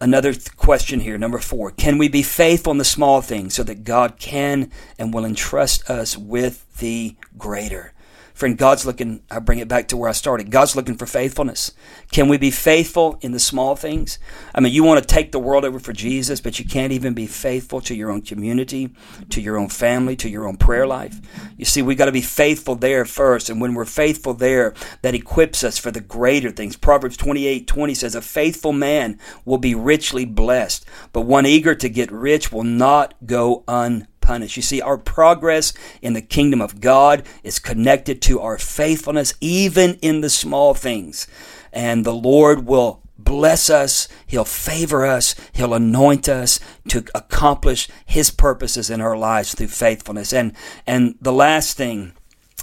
Another 0.02 0.34
th- 0.34 0.58
question 0.58 1.02
here, 1.02 1.20
number 1.20 1.38
four. 1.38 1.70
Can 1.70 2.00
we 2.00 2.10
be 2.10 2.24
faithful 2.24 2.72
in 2.72 2.80
the 2.80 2.84
small 2.84 3.22
things 3.22 3.54
so 3.54 3.62
that 3.62 3.84
God 3.84 4.18
can 4.18 4.72
and 4.98 5.14
will 5.14 5.24
entrust 5.26 5.88
us 5.88 6.18
with 6.18 6.66
the 6.80 7.16
greater? 7.38 7.94
Friend, 8.34 8.58
God's 8.58 8.86
looking, 8.86 9.22
I 9.30 9.40
bring 9.40 9.60
it 9.60 9.68
back 9.68 9.88
to 9.90 9.98
where 9.98 10.10
I 10.10 10.14
started. 10.14 10.52
God's 10.52 10.76
looking 10.76 10.96
for 10.96 11.06
faithfulness. 11.06 11.72
Can 12.12 12.28
we 12.28 12.38
be 12.38 12.52
faithful 12.52 13.18
in 13.22 13.32
the 13.32 13.40
small 13.40 13.76
things? 13.76 14.20
I 14.54 14.60
mean, 14.60 14.74
you 14.74 14.84
want 14.84 15.02
to 15.02 15.08
take 15.08 15.32
the 15.32 15.40
world 15.40 15.66
over 15.66 15.80
for 15.80 15.94
Jesus, 15.94 16.42
but 16.42 16.60
you 16.60 16.66
can't 16.66 16.94
even 16.94 17.14
be 17.14 17.28
faithful 17.28 17.82
to 17.82 17.96
your 17.96 18.12
own 18.12 18.22
community, 18.22 18.94
to 19.30 19.42
your 19.42 19.58
own 19.58 19.70
family, 19.70 20.16
to 20.18 20.30
your 20.30 20.48
own 20.48 20.58
prayer 20.58 20.88
life. 20.88 21.20
You 21.58 21.66
see, 21.66 21.82
we 21.82 21.96
got 21.96 22.06
to 22.06 22.12
be 22.12 22.22
faithful 22.22 22.76
there 22.76 23.06
first. 23.06 23.50
And 23.50 23.60
when 23.62 23.74
we're 23.74 23.86
faithful 23.86 24.34
there, 24.34 24.74
that 25.02 25.16
equips 25.16 25.64
us 25.64 25.78
for 25.78 25.92
the 25.92 26.02
greater 26.02 26.52
things. 26.52 26.76
Proverbs 26.76 27.18
28 27.18 27.68
20 27.68 27.94
says, 27.94 28.16
A 28.16 28.22
faithful 28.22 28.74
man 28.74 29.20
will 29.46 29.58
be 29.58 29.76
richly 29.76 30.26
blessed, 30.26 30.86
but 31.14 31.22
one 31.22 31.46
eager 31.46 31.76
to 31.76 31.90
get 31.90 32.12
rich 32.12 32.52
will 32.52 32.64
not 32.64 33.14
go 33.26 33.64
unpunished 33.68 34.11
punished. 34.22 34.56
You 34.56 34.64
see, 34.64 34.82
our 34.82 34.98
progress 34.98 35.74
in 36.02 36.14
the 36.14 36.22
kingdom 36.22 36.62
of 36.62 36.80
God 36.80 37.24
is 37.44 37.60
connected 37.60 38.22
to 38.24 38.40
our 38.40 38.58
faithfulness, 38.58 39.34
even 39.42 39.96
in 40.02 40.22
the 40.22 40.30
small 40.30 40.74
things. 40.74 41.28
And 41.74 42.06
the 42.06 42.14
Lord 42.14 42.66
will 42.66 43.02
bless 43.18 43.70
us, 43.70 44.08
He'll 44.26 44.46
favor 44.46 45.06
us, 45.06 45.36
He'll 45.54 45.74
anoint 45.74 46.28
us 46.30 46.60
to 46.90 47.06
accomplish 47.14 47.88
His 48.06 48.32
purposes 48.32 48.90
in 48.90 49.02
our 49.02 49.18
lives 49.18 49.56
through 49.56 49.68
faithfulness. 49.68 50.34
And 50.34 50.54
and 50.88 51.16
the 51.22 51.34
last 51.34 51.78
thing 51.78 52.14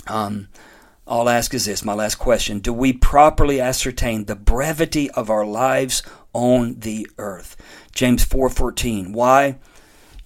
um, 0.06 0.48
I'll 1.06 1.28
ask 1.28 1.54
is 1.54 1.64
this, 1.64 1.84
my 1.84 1.94
last 1.94 2.16
question. 2.16 2.58
Do 2.58 2.72
we 2.72 2.92
properly 2.92 3.60
ascertain 3.60 4.26
the 4.26 4.36
brevity 4.36 5.10
of 5.12 5.30
our 5.30 5.46
lives 5.46 6.02
on 6.34 6.80
the 6.80 7.08
earth? 7.16 7.56
James 7.92 8.26
4:14. 8.26 9.12
Why? 9.12 9.56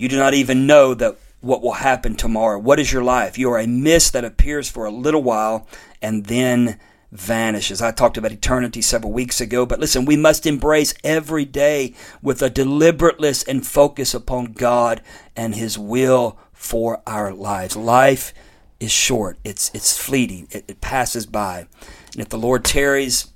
You 0.02 0.08
do 0.08 0.16
not 0.16 0.34
even 0.34 0.66
know 0.66 0.94
that 0.94 1.16
what 1.42 1.62
will 1.62 1.74
happen 1.74 2.16
tomorrow. 2.16 2.58
What 2.58 2.80
is 2.80 2.92
your 2.92 3.04
life? 3.04 3.38
You 3.38 3.52
are 3.52 3.60
a 3.60 3.68
mist 3.68 4.14
that 4.14 4.24
appears 4.24 4.68
for 4.68 4.84
a 4.84 4.90
little 4.90 5.22
while 5.22 5.68
and 6.02 6.26
then 6.26 6.80
vanishes. 7.12 7.80
I 7.80 7.92
talked 7.92 8.16
about 8.16 8.32
eternity 8.32 8.82
several 8.82 9.12
weeks 9.12 9.40
ago, 9.40 9.64
but 9.64 9.78
listen, 9.78 10.04
we 10.04 10.16
must 10.16 10.44
embrace 10.44 10.92
every 11.04 11.44
day 11.44 11.94
with 12.20 12.42
a 12.42 12.50
deliberateness 12.50 13.44
and 13.44 13.64
focus 13.64 14.12
upon 14.12 14.54
God 14.54 15.02
and 15.36 15.54
His 15.54 15.78
will 15.78 16.36
for 16.52 17.00
our 17.06 17.32
lives. 17.32 17.76
Life 17.76 18.34
is 18.80 18.90
short. 18.90 19.38
It's 19.44 19.70
it's 19.72 19.96
fleeting. 19.96 20.48
It, 20.50 20.64
it 20.66 20.80
passes 20.80 21.26
by. 21.26 21.68
And 22.10 22.20
if 22.20 22.28
the 22.28 22.38
Lord 22.38 22.64
tarries, 22.64 23.28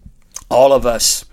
all 0.50 0.72
of 0.72 0.84
us 0.84 1.26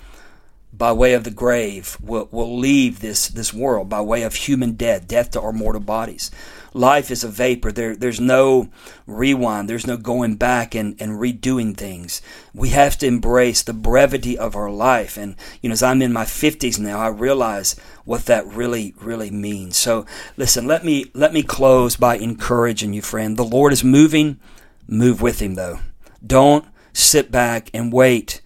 by 0.76 0.92
way 0.92 1.14
of 1.14 1.24
the 1.24 1.32
grave 1.32 1.98
will, 2.02 2.28
will 2.32 2.58
leave 2.58 3.00
this, 3.00 3.28
this 3.28 3.54
world 3.54 3.90
by 3.90 4.02
way 4.02 4.24
of 4.24 4.34
human 4.34 4.74
death, 4.74 5.08
death 5.08 5.32
to 5.32 5.42
our 5.42 5.54
mortal 5.54 5.82
bodies. 5.82 6.32
Life 6.74 7.12
is 7.12 7.24
a 7.24 7.30
vapor. 7.30 7.72
There, 7.72 7.96
there's 7.96 8.20
no 8.20 8.70
rewind. 9.06 9.70
There's 9.70 9.86
no 9.86 9.96
going 9.96 10.36
back 10.36 10.74
and, 10.74 11.00
and 11.00 11.20
redoing 11.20 11.78
things. 11.78 12.24
We 12.56 12.70
have 12.70 12.98
to 12.98 13.06
embrace 13.06 13.62
the 13.62 13.74
brevity 13.74 14.36
of 14.36 14.56
our 14.56 14.72
life. 14.72 15.16
And, 15.16 15.36
you 15.62 15.70
know, 15.70 15.74
as 15.74 15.84
I'm 15.84 16.02
in 16.02 16.12
my 16.12 16.26
50s 16.26 16.80
now, 16.80 17.00
I 17.00 17.10
realize 17.10 17.76
what 18.06 18.26
that 18.26 18.48
really, 18.48 18.96
really 19.00 19.30
means. 19.30 19.78
So 19.78 20.08
listen, 20.36 20.66
let 20.66 20.84
me, 20.84 21.06
let 21.14 21.32
me 21.32 21.44
close 21.44 21.96
by 21.96 22.18
encouraging 22.18 22.94
you, 22.94 23.04
friend. 23.04 23.38
The 23.38 23.44
Lord 23.44 23.72
is 23.72 23.84
moving. 23.84 24.40
Move 24.88 25.22
with 25.22 25.40
Him, 25.40 25.54
though. 25.54 25.80
Don't 26.26 26.66
sit 26.92 27.32
back 27.32 27.70
and 27.74 27.94
wait 27.94 28.42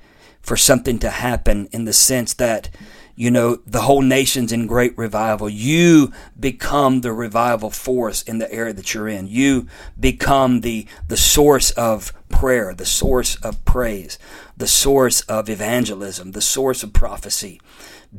for 0.47 0.55
something 0.55 0.97
to 0.97 1.10
happen 1.10 1.67
in 1.73 1.83
the 1.83 1.91
sense 1.91 2.33
that 2.36 2.69
you 3.17 3.29
know 3.29 3.57
the 3.67 3.81
whole 3.81 4.01
nation's 4.01 4.53
in 4.53 4.65
great 4.65 4.97
revival. 4.97 5.49
You 5.49 6.13
become 6.39 7.01
the 7.01 7.12
revival 7.12 7.69
force 7.69 8.21
in 8.21 8.38
the 8.38 8.49
area 8.49 8.71
that 8.71 8.93
you're 8.93 9.10
in. 9.10 9.27
You 9.27 9.67
become 9.99 10.62
the 10.62 10.88
the 11.10 11.17
source 11.17 11.71
of 11.71 12.13
prayer 12.29 12.73
the 12.73 12.86
source 12.86 13.36
of 13.38 13.63
praise 13.65 14.19
the 14.55 14.67
source 14.67 15.21
of 15.21 15.49
evangelism 15.49 16.31
the 16.31 16.41
source 16.41 16.81
of 16.81 16.93
prophecy. 16.93 17.60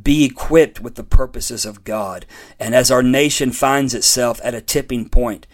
Be 0.03 0.27
equipped 0.27 0.81
with 0.81 0.97
the 0.97 1.05
purposes 1.05 1.65
of 1.65 1.83
God. 1.83 2.27
And 2.61 2.75
as 2.75 2.91
our 2.91 3.03
nation 3.03 3.53
finds 3.53 3.95
itself 3.95 4.39
at 4.45 4.55
a 4.55 4.61
tipping 4.61 5.09
point 5.09 5.47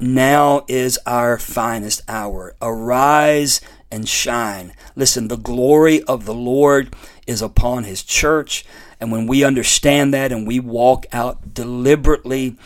now 0.00 0.64
is 0.68 0.98
our 1.06 1.38
finest 1.38 2.00
hour. 2.08 2.56
Arise 2.62 3.60
and 3.92 4.08
shine. 4.08 4.72
Listen, 4.96 5.28
the 5.28 5.36
glory 5.36 6.02
of 6.04 6.24
the 6.24 6.34
Lord 6.34 6.96
is 7.26 7.42
upon 7.42 7.84
his 7.84 8.02
church. 8.02 8.64
And 8.98 9.12
when 9.12 9.26
we 9.26 9.44
understand 9.44 10.12
that 10.14 10.32
and 10.32 10.46
we 10.46 10.58
walk 10.58 11.06
out 11.12 11.54
deliberately 11.54 12.56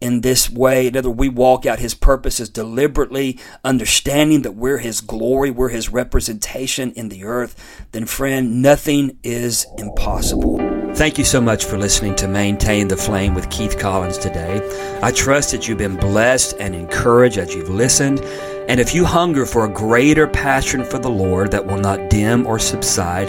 in 0.00 0.20
this 0.20 0.48
way, 0.48 0.86
in 0.86 0.96
other 0.96 1.08
words, 1.08 1.18
we 1.18 1.28
walk 1.28 1.66
out 1.66 1.78
his 1.78 1.94
purposes 1.94 2.48
deliberately, 2.50 3.38
understanding 3.64 4.42
that 4.42 4.52
we're 4.52 4.78
his 4.78 5.00
glory, 5.00 5.50
we're 5.50 5.70
his 5.70 5.88
representation 5.88 6.92
in 6.92 7.08
the 7.08 7.24
earth, 7.24 7.88
then 7.92 8.04
friend, 8.04 8.62
nothing 8.62 9.18
is 9.22 9.66
impossible. 9.78 10.58
Thank 10.94 11.18
you 11.18 11.24
so 11.24 11.40
much 11.40 11.64
for 11.64 11.78
listening 11.78 12.14
to 12.16 12.28
Maintain 12.28 12.88
the 12.88 12.96
Flame 12.96 13.34
with 13.34 13.50
Keith 13.50 13.78
Collins 13.78 14.18
today. 14.18 14.60
I 15.02 15.12
trust 15.12 15.50
that 15.52 15.66
you've 15.66 15.78
been 15.78 15.96
blessed 15.96 16.56
and 16.60 16.74
encouraged 16.74 17.38
as 17.38 17.54
you've 17.54 17.70
listened. 17.70 18.20
And 18.68 18.80
if 18.80 18.94
you 18.94 19.04
hunger 19.04 19.46
for 19.46 19.64
a 19.64 19.68
greater 19.68 20.26
passion 20.26 20.84
for 20.84 20.98
the 20.98 21.10
Lord 21.10 21.52
that 21.52 21.66
will 21.66 21.78
not 21.78 22.10
dim 22.10 22.46
or 22.46 22.58
subside, 22.58 23.28